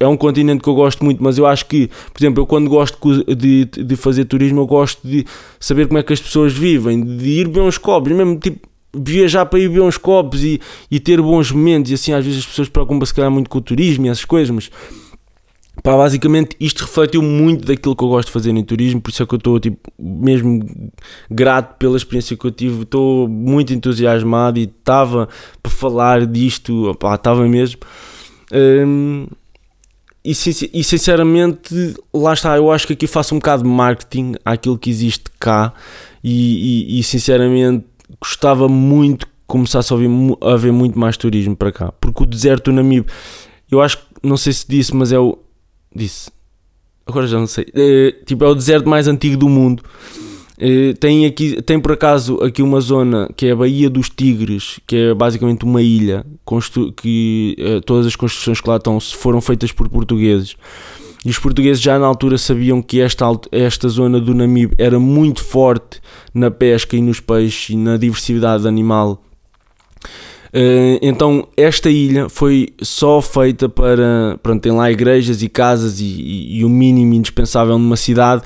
É 0.00 0.08
um 0.08 0.16
continente 0.16 0.60
que 0.60 0.68
eu 0.68 0.74
gosto 0.74 1.04
muito, 1.04 1.22
mas 1.22 1.38
eu 1.38 1.46
acho 1.46 1.66
que, 1.66 1.88
por 2.12 2.20
exemplo, 2.20 2.42
eu 2.42 2.46
quando 2.46 2.68
gosto 2.68 2.98
de, 3.32 3.66
de 3.66 3.96
fazer 3.96 4.24
turismo, 4.24 4.60
eu 4.62 4.66
gosto 4.66 5.06
de 5.06 5.24
saber 5.60 5.86
como 5.86 5.98
é 5.98 6.02
que 6.02 6.12
as 6.12 6.20
pessoas 6.20 6.52
vivem, 6.52 7.04
de 7.04 7.28
ir 7.28 7.48
ver 7.48 7.60
uns 7.60 7.78
copos, 7.78 8.10
mesmo 8.10 8.36
tipo 8.38 8.68
viajar 8.92 9.46
para 9.46 9.60
ir 9.60 9.68
ver 9.68 9.82
uns 9.82 9.96
copos 9.96 10.42
e, 10.42 10.60
e 10.90 10.98
ter 10.98 11.22
bons 11.22 11.52
momentos. 11.52 11.92
E 11.92 11.94
assim, 11.94 12.12
às 12.12 12.24
vezes 12.24 12.40
as 12.40 12.46
pessoas 12.46 12.68
preocupam-se, 12.68 13.14
calhar, 13.14 13.30
muito 13.30 13.48
com 13.48 13.58
o 13.58 13.62
turismo 13.62 14.06
e 14.06 14.08
essas 14.08 14.24
coisas, 14.24 14.50
mas 14.50 14.68
Pá, 15.82 15.96
basicamente 15.96 16.56
isto 16.60 16.84
refletiu 16.84 17.22
muito 17.22 17.66
daquilo 17.66 17.96
que 17.96 18.04
eu 18.04 18.08
gosto 18.08 18.26
de 18.28 18.32
fazer 18.32 18.50
em 18.50 18.62
turismo, 18.62 19.00
por 19.00 19.10
isso 19.10 19.22
é 19.22 19.26
que 19.26 19.34
eu 19.34 19.38
estou 19.38 19.58
tipo, 19.58 19.90
mesmo 19.98 20.62
grato 21.30 21.76
pela 21.78 21.96
experiência 21.96 22.36
que 22.36 22.44
eu 22.44 22.50
tive, 22.50 22.82
estou 22.82 23.26
muito 23.26 23.72
entusiasmado 23.72 24.58
e 24.58 24.64
estava 24.64 25.28
para 25.62 25.72
falar 25.72 26.26
disto, 26.26 26.90
estava 26.90 27.46
mesmo. 27.48 27.80
Um, 28.52 29.26
e, 30.22 30.34
sinceramente, 30.34 31.94
lá 32.12 32.34
está, 32.34 32.54
eu 32.54 32.70
acho 32.70 32.86
que 32.86 32.92
aqui 32.92 33.06
faço 33.06 33.34
um 33.34 33.38
bocado 33.38 33.62
de 33.62 33.68
marketing 33.68 34.34
àquilo 34.44 34.76
que 34.76 34.90
existe 34.90 35.24
cá 35.38 35.72
e, 36.22 36.96
e, 36.96 37.00
e 37.00 37.02
sinceramente 37.02 37.86
gostava 38.20 38.68
muito 38.68 39.26
que 39.26 39.32
começasse 39.46 39.90
a, 39.90 39.96
ouvir, 39.96 40.10
a 40.42 40.52
haver 40.52 40.72
muito 40.72 40.98
mais 40.98 41.16
turismo 41.16 41.56
para 41.56 41.72
cá, 41.72 41.92
porque 41.98 42.22
o 42.22 42.26
deserto 42.26 42.70
do 42.70 42.74
Namibe, 42.74 43.06
eu 43.70 43.80
acho 43.80 43.96
que, 43.96 44.04
não 44.22 44.36
sei 44.36 44.52
se 44.52 44.66
disse, 44.68 44.94
mas 44.94 45.10
é 45.10 45.18
o 45.18 45.38
disse. 45.94 46.30
Agora 47.06 47.26
já 47.26 47.38
não 47.38 47.46
sei. 47.46 47.66
É, 47.74 48.14
tipo, 48.24 48.44
é 48.44 48.48
o 48.48 48.54
deserto 48.54 48.88
mais 48.88 49.08
antigo 49.08 49.36
do 49.36 49.48
mundo. 49.48 49.82
É, 50.58 50.92
tem, 50.92 51.24
aqui, 51.24 51.62
tem 51.62 51.80
por 51.80 51.92
acaso 51.92 52.36
aqui 52.42 52.62
uma 52.62 52.80
zona 52.80 53.30
que 53.34 53.46
é 53.46 53.52
a 53.52 53.56
Baía 53.56 53.88
dos 53.88 54.10
Tigres, 54.10 54.78
que 54.86 54.94
é 54.94 55.14
basicamente 55.14 55.64
uma 55.64 55.80
ilha 55.80 56.24
que 56.98 57.56
é, 57.58 57.80
todas 57.80 58.06
as 58.06 58.14
construções 58.14 58.60
que 58.60 58.68
lá 58.68 58.76
estão 58.76 59.00
foram 59.00 59.40
feitas 59.40 59.72
por 59.72 59.88
portugueses. 59.88 60.56
E 61.24 61.30
os 61.30 61.38
portugueses 61.38 61.82
já 61.82 61.98
na 61.98 62.06
altura 62.06 62.38
sabiam 62.38 62.80
que 62.80 63.00
esta, 63.00 63.26
esta 63.52 63.88
zona 63.88 64.20
do 64.20 64.34
Namibe 64.34 64.74
era 64.78 64.98
muito 64.98 65.42
forte 65.42 66.00
na 66.32 66.50
pesca 66.50 66.96
e 66.96 67.02
nos 67.02 67.20
peixes 67.20 67.70
e 67.70 67.76
na 67.76 67.96
diversidade 67.96 68.66
animal 68.66 69.22
eh, 69.22 69.29
então 71.00 71.46
esta 71.56 71.88
ilha 71.90 72.28
foi 72.28 72.70
só 72.82 73.20
feita 73.22 73.68
para. 73.68 74.38
Pronto, 74.42 74.62
tem 74.62 74.72
lá 74.72 74.90
igrejas 74.90 75.42
e 75.42 75.48
casas 75.48 76.00
e, 76.00 76.04
e, 76.04 76.58
e 76.58 76.64
o 76.64 76.68
mínimo 76.68 77.14
indispensável 77.14 77.78
numa 77.78 77.96
cidade 77.96 78.42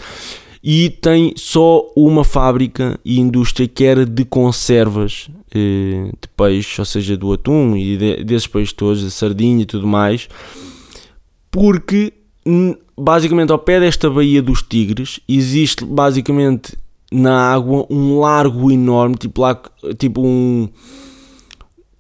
e 0.66 0.88
tem 0.88 1.34
só 1.36 1.92
uma 1.94 2.24
fábrica 2.24 2.98
e 3.04 3.20
indústria 3.20 3.68
que 3.68 3.84
era 3.84 4.06
de 4.06 4.24
conservas 4.24 5.28
eh, 5.54 6.10
de 6.18 6.28
peixe, 6.34 6.80
ou 6.80 6.86
seja, 6.86 7.18
do 7.18 7.34
atum 7.34 7.76
e 7.76 7.98
de, 7.98 8.24
desses 8.24 8.46
peixes 8.46 8.72
todos, 8.72 9.04
da 9.04 9.10
sardinha 9.10 9.62
e 9.62 9.66
tudo 9.66 9.86
mais, 9.86 10.26
porque 11.50 12.14
basicamente 12.96 13.52
ao 13.52 13.58
pé 13.58 13.78
desta 13.78 14.08
Baía 14.08 14.40
dos 14.40 14.62
Tigres 14.62 15.20
existe 15.28 15.84
basicamente 15.84 16.78
na 17.12 17.52
água 17.52 17.86
um 17.90 18.18
largo 18.20 18.72
enorme, 18.72 19.16
tipo 19.16 19.42
lá, 19.42 19.60
tipo 19.98 20.22
um 20.26 20.66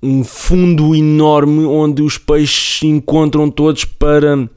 um 0.04 0.22
fundo 0.22 0.94
enorme 0.94 1.64
onde 1.64 2.02
os 2.02 2.18
peixes 2.18 2.80
se 2.80 2.86
encontram 2.86 3.50
todos 3.50 3.84
para 3.84 4.48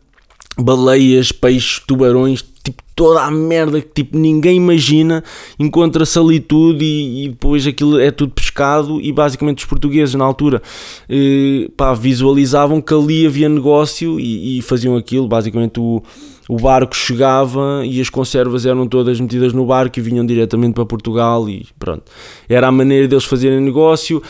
baleias, 0.58 1.32
peixes, 1.32 1.80
tubarões, 1.88 2.44
tipo 2.64 2.84
toda 2.96 3.24
a 3.24 3.32
merda 3.32 3.80
que 3.80 4.04
tipo 4.04 4.18
ninguém 4.18 4.58
imagina, 4.58 5.24
encontra-se 5.60 6.18
ali 6.18 6.40
tudo 6.40 6.84
e, 6.84 7.26
e, 7.26 7.30
depois 7.30 7.66
aquilo 7.68 8.00
é 8.00 8.10
tudo 8.10 8.34
pescado 8.34 9.00
e 9.00 9.12
basicamente 9.12 9.60
os 9.60 9.66
portugueses 9.66 10.16
na 10.16 10.26
altura 10.26 10.62
eh, 11.08 11.70
pá, 11.78 11.94
visualizavam 11.94 12.82
que 12.82 12.94
ali 12.94 13.26
havia 13.26 13.48
negócio 13.48 14.20
e, 14.20 14.58
e 14.58 14.62
faziam 14.64 14.98
aquilo, 14.98 15.28
basicamente 15.28 15.80
o 15.80 16.02
o 16.48 16.58
barco 16.58 16.96
chegava 16.96 17.84
e 17.86 18.00
as 18.00 18.10
conservas 18.10 18.66
eram 18.66 18.88
todas 18.88 19.20
metidas 19.20 19.54
no 19.54 19.66
barco 19.66 20.00
e 20.00 20.02
vinham 20.02 20.26
diretamente 20.26 20.74
para 20.74 20.86
Portugal 20.86 21.50
e 21.50 21.68
pronto. 21.78 22.04
Era 22.48 22.68
a 22.68 22.72
maneira 22.72 23.08
deles 23.08 23.26
fazerem 23.26 23.60
negócio. 23.60 24.22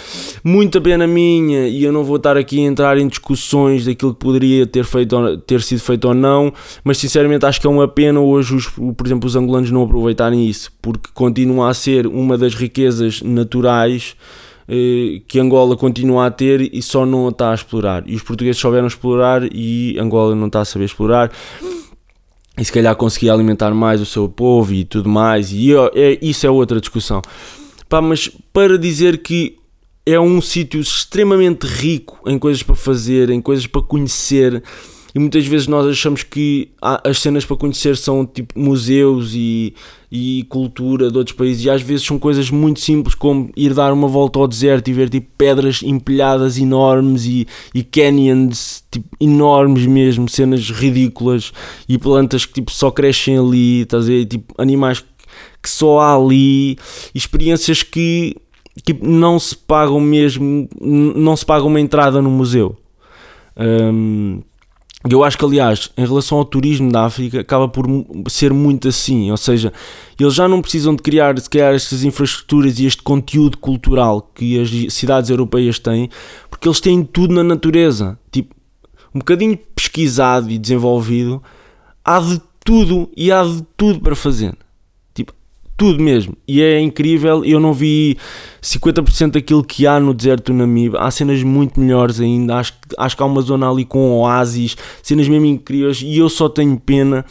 Muita 0.44 0.82
pena 0.82 1.06
minha 1.06 1.68
e 1.68 1.84
eu 1.84 1.92
não 1.92 2.04
vou 2.04 2.18
estar 2.18 2.38
aqui 2.38 2.60
a 2.60 2.64
entrar 2.64 2.98
em 2.98 3.08
discussões 3.08 3.86
daquilo 3.86 4.14
que 4.14 4.20
poderia 4.20 4.66
ter, 4.66 4.84
feito, 4.84 5.38
ter 5.40 5.62
sido 5.62 5.80
feito 5.80 6.08
ou 6.08 6.14
não, 6.14 6.52
mas 6.84 6.98
sinceramente 6.98 7.46
acho 7.46 7.62
que 7.62 7.68
é 7.68 7.70
uma 7.70 7.88
pena 7.88 8.20
hoje, 8.20 8.56
os, 8.56 8.68
por 8.68 9.06
exemplo, 9.06 9.28
os 9.28 9.36
angolanos 9.36 9.72
não 9.72 9.84
aproveitarem 9.84 10.48
isso, 10.48 10.72
porque 10.82 11.10
continua 11.14 11.70
a 11.70 11.74
ser 11.74 12.08
uma 12.08 12.38
das 12.38 12.56
riquezas 12.56 13.22
naturais 13.22 14.16
eh, 14.68 15.22
que 15.28 15.40
Angola 15.40 15.78
continua 15.78 16.26
a 16.26 16.32
ter 16.32 16.74
e 16.74 16.82
só 16.82 17.06
não 17.06 17.28
a 17.28 17.30
está 17.30 17.52
a 17.52 17.56
explorar. 17.56 18.04
E 18.08 18.16
os 18.16 18.22
portugueses 18.22 18.60
souberam 18.60 18.88
explorar 18.88 19.44
e 19.52 19.98
Angola 20.00 20.36
não 20.36 20.48
está 20.48 20.62
a 20.62 20.66
saber 20.66 20.86
explorar 20.86 21.32
e 22.58 22.66
se 22.66 22.72
calhar 22.72 22.96
conseguia 22.96 23.34
alimentar 23.34 23.72
mais 23.74 24.02
o 24.02 24.06
seu 24.06 24.28
povo 24.28 24.74
e 24.74 24.84
tudo 24.84 25.08
mais, 25.08 25.52
e 25.52 25.74
é, 25.94 26.18
isso 26.22 26.46
é 26.46 26.50
outra 26.50 26.80
discussão. 26.80 27.22
Pá, 27.88 28.02
mas 28.02 28.30
para 28.52 28.78
dizer 28.78 29.20
que 29.20 29.58
é 30.06 30.20
um 30.20 30.42
sítio 30.42 30.80
extremamente 30.80 31.66
rico 31.66 32.20
em 32.26 32.40
coisas 32.40 32.64
para 32.64 32.76
fazer, 32.76 33.30
em 33.30 33.42
coisas 33.42 33.68
para 33.68 33.82
conhecer, 33.82 34.64
e 35.18 35.20
muitas 35.20 35.48
vezes 35.48 35.66
nós 35.66 35.88
achamos 35.88 36.22
que 36.22 36.70
as 36.80 37.20
cenas 37.20 37.44
para 37.44 37.58
conhecer 37.58 37.98
são 37.98 38.24
tipo 38.24 38.54
museus 38.56 39.32
e, 39.34 39.74
e 40.12 40.46
cultura 40.48 41.10
de 41.10 41.18
outros 41.18 41.36
países 41.36 41.66
e 41.66 41.72
às 41.72 41.82
vezes 41.82 42.06
são 42.06 42.20
coisas 42.20 42.52
muito 42.52 42.80
simples 42.80 43.16
como 43.16 43.50
ir 43.58 43.74
dar 43.74 43.92
uma 43.94 44.08
volta 44.08 44.38
ao 44.38 44.48
deserto 44.48 44.90
e 44.90 44.94
ver 44.94 45.10
tipo 45.10 45.28
pedras 45.36 45.82
empilhadas 45.82 46.60
enormes 46.60 47.26
e, 47.26 47.48
e 47.74 47.84
canyons 47.84 48.86
tipo, 48.92 49.08
enormes 49.20 49.88
mesmo, 49.88 50.30
cenas 50.30 50.70
ridículas 50.70 51.52
e 51.90 51.98
plantas 51.98 52.46
que 52.46 52.54
tipo 52.54 52.72
só 52.72 52.92
crescem 52.92 53.40
ali, 53.40 53.82
estás 53.82 54.04
a 54.04 54.08
ver? 54.10 54.26
Tipo, 54.28 54.54
animais 54.56 55.04
que 55.64 55.70
só 55.70 56.00
há 56.00 56.16
ali, 56.16 56.78
experiências 57.16 57.82
que 57.82 58.36
tipo, 58.86 59.04
não 59.04 59.40
se 59.40 59.58
pagam 59.58 60.00
mesmo, 60.00 60.70
não 60.80 61.36
se 61.36 61.44
paga 61.44 61.66
uma 61.66 61.82
entrada 61.82 62.22
no 62.22 62.30
museu. 62.30 62.78
Um, 63.58 64.44
eu 65.14 65.24
acho 65.24 65.38
que, 65.38 65.46
aliás, 65.46 65.90
em 65.98 66.06
relação 66.06 66.38
ao 66.38 66.46
turismo 66.46 66.92
da 66.92 67.06
África, 67.06 67.42
acaba 67.42 67.68
por 67.68 67.86
ser 68.30 68.54
muito 68.54 68.88
assim. 68.88 69.30
Ou 69.32 69.38
seja, 69.38 69.72
eles 70.20 70.34
já 70.34 70.48
não 70.48 70.62
precisam 70.62 70.96
de 70.96 71.02
criar, 71.02 71.34
de 71.34 71.50
criar 71.50 71.74
estas 71.74 72.04
infraestruturas 72.04 72.80
e 72.80 72.86
este 72.86 73.02
conteúdo 73.02 73.58
cultural 73.58 74.32
que 74.34 74.60
as 74.60 74.94
cidades 74.94 75.30
europeias 75.30 75.80
têm, 75.80 76.10
porque 76.50 76.68
eles 76.68 76.80
têm 76.80 77.04
tudo 77.04 77.34
na 77.34 77.44
natureza. 77.44 78.18
Tipo, 78.32 78.56
um 79.14 79.20
bocadinho 79.20 79.58
pesquisado 79.76 80.50
e 80.50 80.58
desenvolvido, 80.58 81.42
há 82.04 82.20
de 82.20 82.42
tudo 82.64 83.10
e 83.16 83.32
há 83.32 83.44
de 83.44 83.64
tudo 83.76 84.00
para 84.00 84.16
fazer 84.16 84.56
tudo 85.78 86.04
mesmo. 86.04 86.36
E 86.48 86.62
é 86.62 86.80
incrível, 86.80 87.46
eu 87.46 87.60
não 87.60 87.72
vi 87.72 88.18
50% 88.62 89.32
daquilo 89.32 89.64
que 89.64 89.86
há 89.86 90.00
no 90.00 90.14
deserto 90.14 90.52
do 90.52 90.58
Namib. 90.58 90.96
Há 90.98 91.12
cenas 91.12 91.44
muito 91.44 91.80
melhores 91.80 92.20
ainda. 92.20 92.56
Acho, 92.56 92.74
acho 92.98 93.16
que 93.16 93.22
há 93.22 93.26
uma 93.26 93.42
zona 93.42 93.70
ali 93.70 93.86
com 93.86 94.12
oásis, 94.12 94.76
cenas 95.04 95.30
mesmo 95.30 95.46
incríveis. 95.46 96.02
E 96.02 96.18
eu 96.18 96.28
só 96.30 96.50
tenho 96.50 96.78
pena 96.80 97.24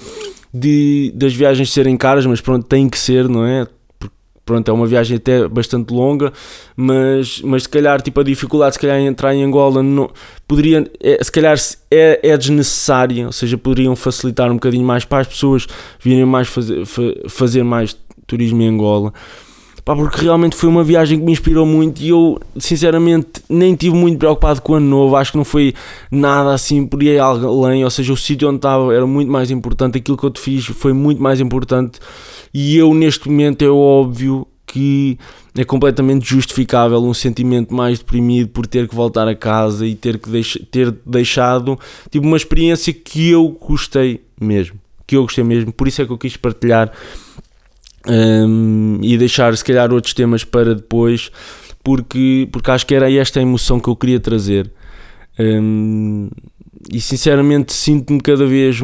de, 0.54 1.12
das 1.14 1.34
viagens 1.34 1.72
serem 1.72 1.96
caras, 1.96 2.24
mas 2.24 2.40
pronto, 2.40 2.64
tem 2.64 2.88
que 2.88 2.98
ser, 2.98 3.28
não 3.28 3.44
é? 3.44 3.66
pronto, 4.46 4.70
é 4.70 4.72
uma 4.72 4.86
viagem 4.86 5.16
até 5.16 5.48
bastante 5.48 5.92
longa, 5.92 6.32
mas, 6.76 7.42
mas 7.42 7.64
se 7.64 7.68
calhar 7.68 8.00
tipo, 8.00 8.20
a 8.20 8.22
dificuldade 8.22 8.76
se 8.76 8.80
calhar 8.80 8.96
em 8.96 9.08
entrar 9.08 9.34
em 9.34 9.42
Angola 9.42 9.82
não, 9.82 10.08
poderia, 10.46 10.88
é, 11.02 11.22
se 11.22 11.32
calhar 11.32 11.58
é, 11.90 12.20
é 12.22 12.36
desnecessária, 12.38 13.26
ou 13.26 13.32
seja, 13.32 13.58
poderiam 13.58 13.96
facilitar 13.96 14.48
um 14.48 14.54
bocadinho 14.54 14.86
mais 14.86 15.04
para 15.04 15.22
as 15.22 15.26
pessoas 15.26 15.66
virem 16.00 16.24
mais 16.24 16.46
fazer, 16.46 16.84
fazer 17.28 17.64
mais 17.64 17.96
turismo 18.26 18.62
em 18.62 18.68
Angola. 18.68 19.12
Pá, 19.86 19.94
porque 19.94 20.20
realmente 20.20 20.56
foi 20.56 20.68
uma 20.68 20.82
viagem 20.82 21.16
que 21.16 21.24
me 21.24 21.30
inspirou 21.30 21.64
muito 21.64 22.02
e 22.02 22.08
eu, 22.08 22.40
sinceramente, 22.58 23.40
nem 23.48 23.72
estive 23.72 23.94
muito 23.94 24.18
preocupado 24.18 24.60
com 24.60 24.72
o 24.72 24.74
ano 24.74 24.86
novo. 24.88 25.14
Acho 25.14 25.30
que 25.30 25.38
não 25.38 25.44
foi 25.44 25.74
nada 26.10 26.52
assim 26.52 26.84
por 26.84 27.00
aí 27.00 27.16
além. 27.20 27.84
Ou 27.84 27.90
seja, 27.90 28.12
o 28.12 28.16
sítio 28.16 28.48
onde 28.48 28.56
estava 28.56 28.92
era 28.92 29.06
muito 29.06 29.30
mais 29.30 29.48
importante. 29.48 29.98
Aquilo 29.98 30.16
que 30.16 30.24
eu 30.24 30.30
te 30.32 30.40
fiz 30.40 30.66
foi 30.66 30.92
muito 30.92 31.22
mais 31.22 31.40
importante. 31.40 32.00
E 32.52 32.76
eu, 32.76 32.92
neste 32.92 33.28
momento, 33.28 33.64
é 33.64 33.68
óbvio 33.68 34.44
que 34.66 35.16
é 35.56 35.64
completamente 35.64 36.28
justificável 36.28 36.98
um 36.98 37.14
sentimento 37.14 37.72
mais 37.72 38.00
deprimido 38.00 38.48
por 38.48 38.66
ter 38.66 38.88
que 38.88 38.94
voltar 38.94 39.28
a 39.28 39.36
casa 39.36 39.86
e 39.86 39.94
ter 39.94 40.18
que 40.18 40.28
deix 40.28 40.58
ter 40.70 40.90
deixado 41.06 41.78
tipo 42.10 42.26
uma 42.26 42.36
experiência 42.36 42.92
que 42.92 43.30
eu 43.30 43.56
gostei 43.60 44.20
mesmo 44.40 44.78
que 45.06 45.16
eu 45.16 45.22
gostei 45.22 45.44
mesmo 45.44 45.72
por 45.72 45.86
isso 45.86 46.02
é 46.02 46.04
que 46.04 46.12
eu 46.12 46.18
quis 46.18 46.36
partilhar 46.36 46.92
um, 48.08 48.98
e 49.02 49.16
deixar 49.18 49.56
se 49.56 49.64
calhar 49.64 49.92
outros 49.92 50.14
temas 50.14 50.44
para 50.44 50.74
depois, 50.74 51.30
porque, 51.82 52.48
porque 52.50 52.70
acho 52.70 52.86
que 52.86 52.94
era 52.94 53.10
esta 53.12 53.38
a 53.38 53.42
emoção 53.42 53.78
que 53.80 53.88
eu 53.88 53.96
queria 53.96 54.20
trazer. 54.20 54.70
Um, 55.38 56.30
e 56.92 57.00
sinceramente 57.00 57.72
sinto-me 57.72 58.20
cada 58.20 58.46
vez, 58.46 58.80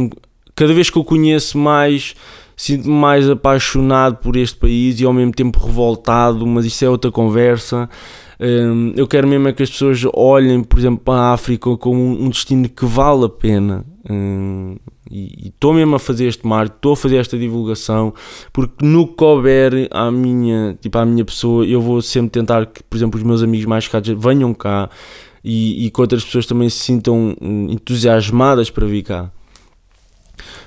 cada 0.54 0.74
vez 0.74 0.90
que 0.90 0.98
eu 0.98 1.04
conheço 1.04 1.56
mais, 1.56 2.14
sinto-me 2.56 2.94
mais 2.94 3.28
apaixonado 3.28 4.16
por 4.16 4.36
este 4.36 4.56
país 4.56 5.00
e 5.00 5.04
ao 5.04 5.12
mesmo 5.12 5.32
tempo 5.32 5.64
revoltado, 5.64 6.46
mas 6.46 6.64
isso 6.64 6.84
é 6.84 6.88
outra 6.88 7.10
conversa. 7.10 7.88
Um, 8.40 8.92
eu 8.96 9.06
quero 9.06 9.28
mesmo 9.28 9.46
é 9.48 9.52
que 9.52 9.62
as 9.62 9.70
pessoas 9.70 10.02
olhem, 10.12 10.64
por 10.64 10.78
exemplo, 10.78 11.00
para 11.04 11.20
a 11.20 11.32
África 11.32 11.76
como 11.76 12.00
um 12.00 12.28
destino 12.28 12.68
que 12.68 12.84
vale 12.84 13.24
a 13.24 13.28
pena. 13.28 13.84
Um, 14.10 14.76
e 15.12 15.48
estou 15.48 15.74
mesmo 15.74 15.94
a 15.96 15.98
fazer 15.98 16.26
este 16.26 16.46
marketing, 16.46 16.76
estou 16.76 16.92
a 16.94 16.96
fazer 16.96 17.16
esta 17.18 17.38
divulgação, 17.38 18.14
porque 18.52 18.84
no 18.84 19.06
que 19.06 19.14
couber 19.14 19.88
à 19.90 20.10
minha, 20.10 20.76
tipo, 20.80 20.96
à 20.98 21.04
minha 21.04 21.24
pessoa, 21.24 21.66
eu 21.66 21.80
vou 21.80 22.00
sempre 22.00 22.30
tentar 22.30 22.66
que, 22.66 22.82
por 22.82 22.96
exemplo, 22.96 23.18
os 23.18 23.24
meus 23.24 23.42
amigos 23.42 23.66
mais 23.66 23.86
caros 23.86 24.08
venham 24.08 24.54
cá 24.54 24.88
e, 25.44 25.86
e 25.86 25.90
que 25.90 26.00
outras 26.00 26.24
pessoas 26.24 26.46
também 26.46 26.68
se 26.68 26.78
sintam 26.78 27.36
hum, 27.40 27.66
entusiasmadas 27.70 28.70
para 28.70 28.86
vir 28.86 29.02
cá. 29.02 29.30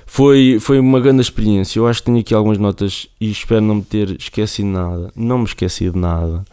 Foi, 0.06 0.58
foi 0.60 0.78
uma 0.78 1.00
grande 1.00 1.20
experiência. 1.20 1.78
Eu 1.78 1.86
acho 1.86 2.00
que 2.00 2.06
tenho 2.06 2.20
aqui 2.20 2.32
algumas 2.32 2.58
notas 2.58 3.08
e 3.20 3.30
espero 3.30 3.60
não 3.60 3.76
me 3.76 3.82
ter 3.82 4.16
esquecido 4.18 4.68
nada. 4.68 5.10
Não 5.16 5.38
me 5.38 5.44
esqueci 5.44 5.90
de 5.90 5.98
nada. 5.98 6.44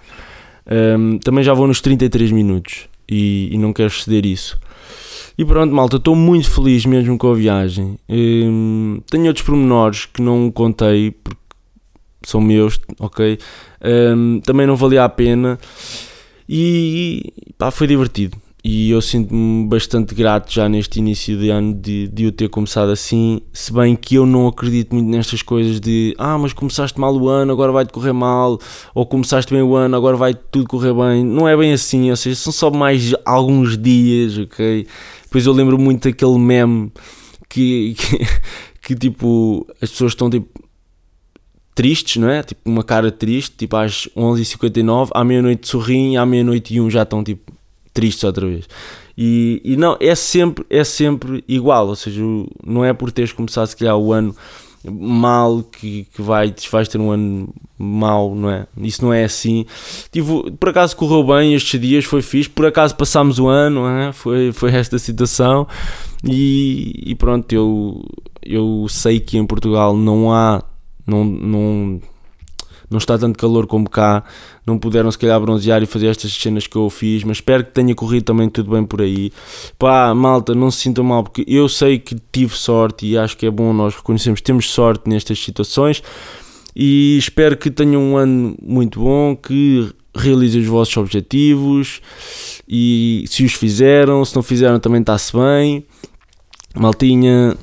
Um, 0.97 1.19
também 1.19 1.43
já 1.43 1.53
vou 1.53 1.67
nos 1.67 1.79
33 1.79 2.32
minutos 2.32 2.88
e, 3.08 3.49
e 3.51 3.58
não 3.58 3.71
quero 3.71 3.91
ceder 3.91 4.25
isso. 4.25 4.60
E 5.38 5.43
pronto, 5.43 5.74
malta, 5.74 5.98
estou 5.98 6.15
muito 6.15 6.50
feliz 6.50 6.86
mesmo 6.86 7.17
com 7.17 7.32
a 7.32 7.36
viagem. 7.36 7.98
Um, 8.10 9.02
tenho 9.10 9.28
outros 9.28 9.46
pormenores 9.46 10.06
que 10.06 10.22
não 10.22 10.52
contei 10.52 11.12
porque 11.12 11.39
são 12.26 12.39
meus, 12.39 12.80
ok? 13.00 13.38
Um, 13.84 14.39
também 14.41 14.67
não 14.67 14.76
valia 14.76 15.04
a 15.04 15.10
pena 15.10 15.60
e 16.48 17.34
pá, 17.58 17.72
foi 17.72 17.88
divertido. 17.88 18.38
E 18.65 18.91
eu 18.91 19.02
sinto-me 19.02 19.67
bastante 19.67 20.15
grato 20.15 20.54
já 20.54 20.69
neste 20.69 20.98
início 20.98 21.38
de 21.38 21.50
ano 21.50 21.74
de, 21.74 22.08
de 22.08 22.28
o 22.28 22.32
ter 22.32 22.48
começado 22.48 22.91
assim. 22.91 23.41
Se 23.52 23.74
bem 23.74 23.93
que 23.93 24.15
eu 24.15 24.26
não 24.26 24.48
acredito 24.48 24.96
muito 24.96 25.10
nestas 25.10 25.41
coisas 25.41 25.82
de 25.82 26.15
ah, 26.17 26.38
mas 26.38 26.54
começaste 26.54 26.98
mal 26.98 27.13
o 27.13 27.28
ano, 27.28 27.52
agora 27.52 27.74
vai-te 27.74 27.91
correr 27.91 28.13
mal, 28.13 28.58
ou 28.96 29.06
começaste 29.06 29.54
bem 29.54 29.62
o 29.62 29.76
ano, 29.76 29.98
agora 29.98 30.15
vai 30.15 30.34
tudo 30.34 30.65
correr 30.65 30.93
bem. 30.93 31.26
Não 31.26 31.46
é 31.46 31.58
bem 31.58 31.74
assim, 31.74 32.10
ou 32.10 32.15
seja, 32.15 32.38
são 32.38 32.54
só 32.54 32.72
mais 32.72 33.13
alguns 33.26 33.78
dias, 33.78 34.38
ok? 34.38 34.88
Depois 35.34 35.48
eu 35.48 35.54
lembro 35.54 35.80
muito 35.80 36.08
daquele 36.08 36.38
meme 36.38 36.91
que, 37.50 37.96
que, 37.96 38.19
que 38.84 38.96
tipo, 38.96 39.65
as 39.82 39.89
pessoas 39.89 40.12
estão 40.12 40.30
tipo 40.30 40.63
tristes, 41.74 42.17
não 42.17 42.30
é? 42.30 42.43
Tipo, 42.43 42.69
uma 42.69 42.84
cara 42.84 43.12
triste, 43.12 43.56
tipo 43.58 43.76
às 43.76 44.08
11h59, 44.15 45.10
à 45.12 45.24
meia-noite 45.24 45.67
sorriem, 45.67 46.17
à 46.17 46.24
meia-noite 46.24 46.76
e 46.76 46.80
um 46.80 46.88
já 46.88 47.01
estão 47.01 47.24
tipo 47.24 47.51
tristes 47.91 48.24
outra 48.24 48.45
vez. 48.45 48.68
E, 49.18 49.60
e 49.66 49.76
não, 49.76 49.97
é 49.99 50.14
sempre, 50.14 50.64
é 50.70 50.84
sempre 50.84 51.43
igual, 51.47 51.88
ou 51.88 51.95
seja, 51.95 52.22
não 52.64 52.86
é 52.86 52.93
por 52.93 53.12
teres 53.12 53.34
começado 53.34 53.66
se 53.66 53.76
calhar 53.76 53.97
o 53.97 54.14
ano 54.14 54.36
mal 54.91 55.63
que, 55.63 56.05
que 56.13 56.21
vai, 56.21 56.53
vais 56.71 56.88
ter 56.88 56.99
um 56.99 57.11
ano 57.11 57.53
mau, 57.77 58.36
não 58.36 58.49
é? 58.49 58.67
Isso 58.77 59.03
não 59.03 59.13
é 59.13 59.23
assim. 59.23 59.65
Tive, 60.11 60.51
por 60.59 60.69
acaso 60.69 60.95
correu 60.95 61.23
bem 61.23 61.53
estes 61.53 61.79
dias, 61.79 62.05
foi 62.05 62.21
fixe. 62.21 62.49
Por 62.49 62.65
acaso 62.65 62.95
passámos 62.95 63.39
o 63.39 63.47
ano, 63.47 63.88
é? 63.88 64.11
foi, 64.11 64.51
foi 64.51 64.71
esta 64.73 64.99
situação. 64.99 65.67
E, 66.23 67.03
e 67.05 67.15
pronto, 67.15 67.51
eu, 67.51 68.03
eu 68.41 68.86
sei 68.89 69.19
que 69.19 69.38
em 69.38 69.45
Portugal 69.45 69.95
não 69.95 70.31
há, 70.31 70.63
não, 71.05 71.23
não, 71.23 72.01
não 72.94 73.00
está 73.00 73.18
tanto 73.18 73.38
calor 73.38 73.68
como 73.68 73.89
cá, 73.89 74.24
não 74.66 74.78
puderam 74.78 75.12
se 75.12 75.18
calhar 75.18 75.39
bronzear 75.41 75.82
e 75.84 75.86
fazer 75.86 76.08
estas 76.08 76.32
cenas 76.32 76.68
que 76.68 76.78
eu 76.78 76.89
fiz, 76.89 77.24
mas 77.24 77.38
espero 77.38 77.66
que 77.66 77.72
tenha 77.72 77.94
corrido 77.94 78.24
também 78.24 78.48
tudo 78.48 78.72
bem 78.72 78.86
por 78.86 79.02
aí. 79.02 79.34
Pá, 79.78 80.14
malta, 80.14 80.54
não 80.56 80.72
se 80.72 80.78
sintam 80.80 81.04
mal, 81.04 81.24
porque 81.24 81.44
eu 81.48 81.68
sei 81.68 82.00
que 82.00 82.16
tive 82.32 82.56
sorte 82.56 83.06
e 83.06 83.18
acho 83.18 83.36
que 83.36 83.46
é 83.46 83.52
bom 83.52 83.74
nós 83.74 83.96
reconhecermos 83.96 84.39
que 84.39 84.46
temos 84.46 84.70
sorte 84.72 85.10
nestas 85.10 85.39
situações 85.39 86.02
e 86.76 87.18
espero 87.18 87.58
que 87.58 87.70
tenham 87.70 88.02
um 88.02 88.16
ano 88.16 88.56
muito 88.62 89.00
bom, 89.00 89.36
que 89.36 89.91
realizem 90.16 90.62
os 90.62 90.68
vossos 90.68 90.96
objetivos 90.96 92.00
e 92.68 93.26
se 93.28 93.44
os 93.44 93.54
fizeram, 93.54 94.24
se 94.24 94.36
não 94.36 94.44
fizeram 94.44 94.80
também 94.80 95.02
está-se 95.02 95.34
bem. 95.36 95.84
Maltinha, 96.76 97.58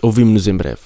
ouvimos-nos 0.00 0.46
em 0.48 0.56
breve. 0.56 0.85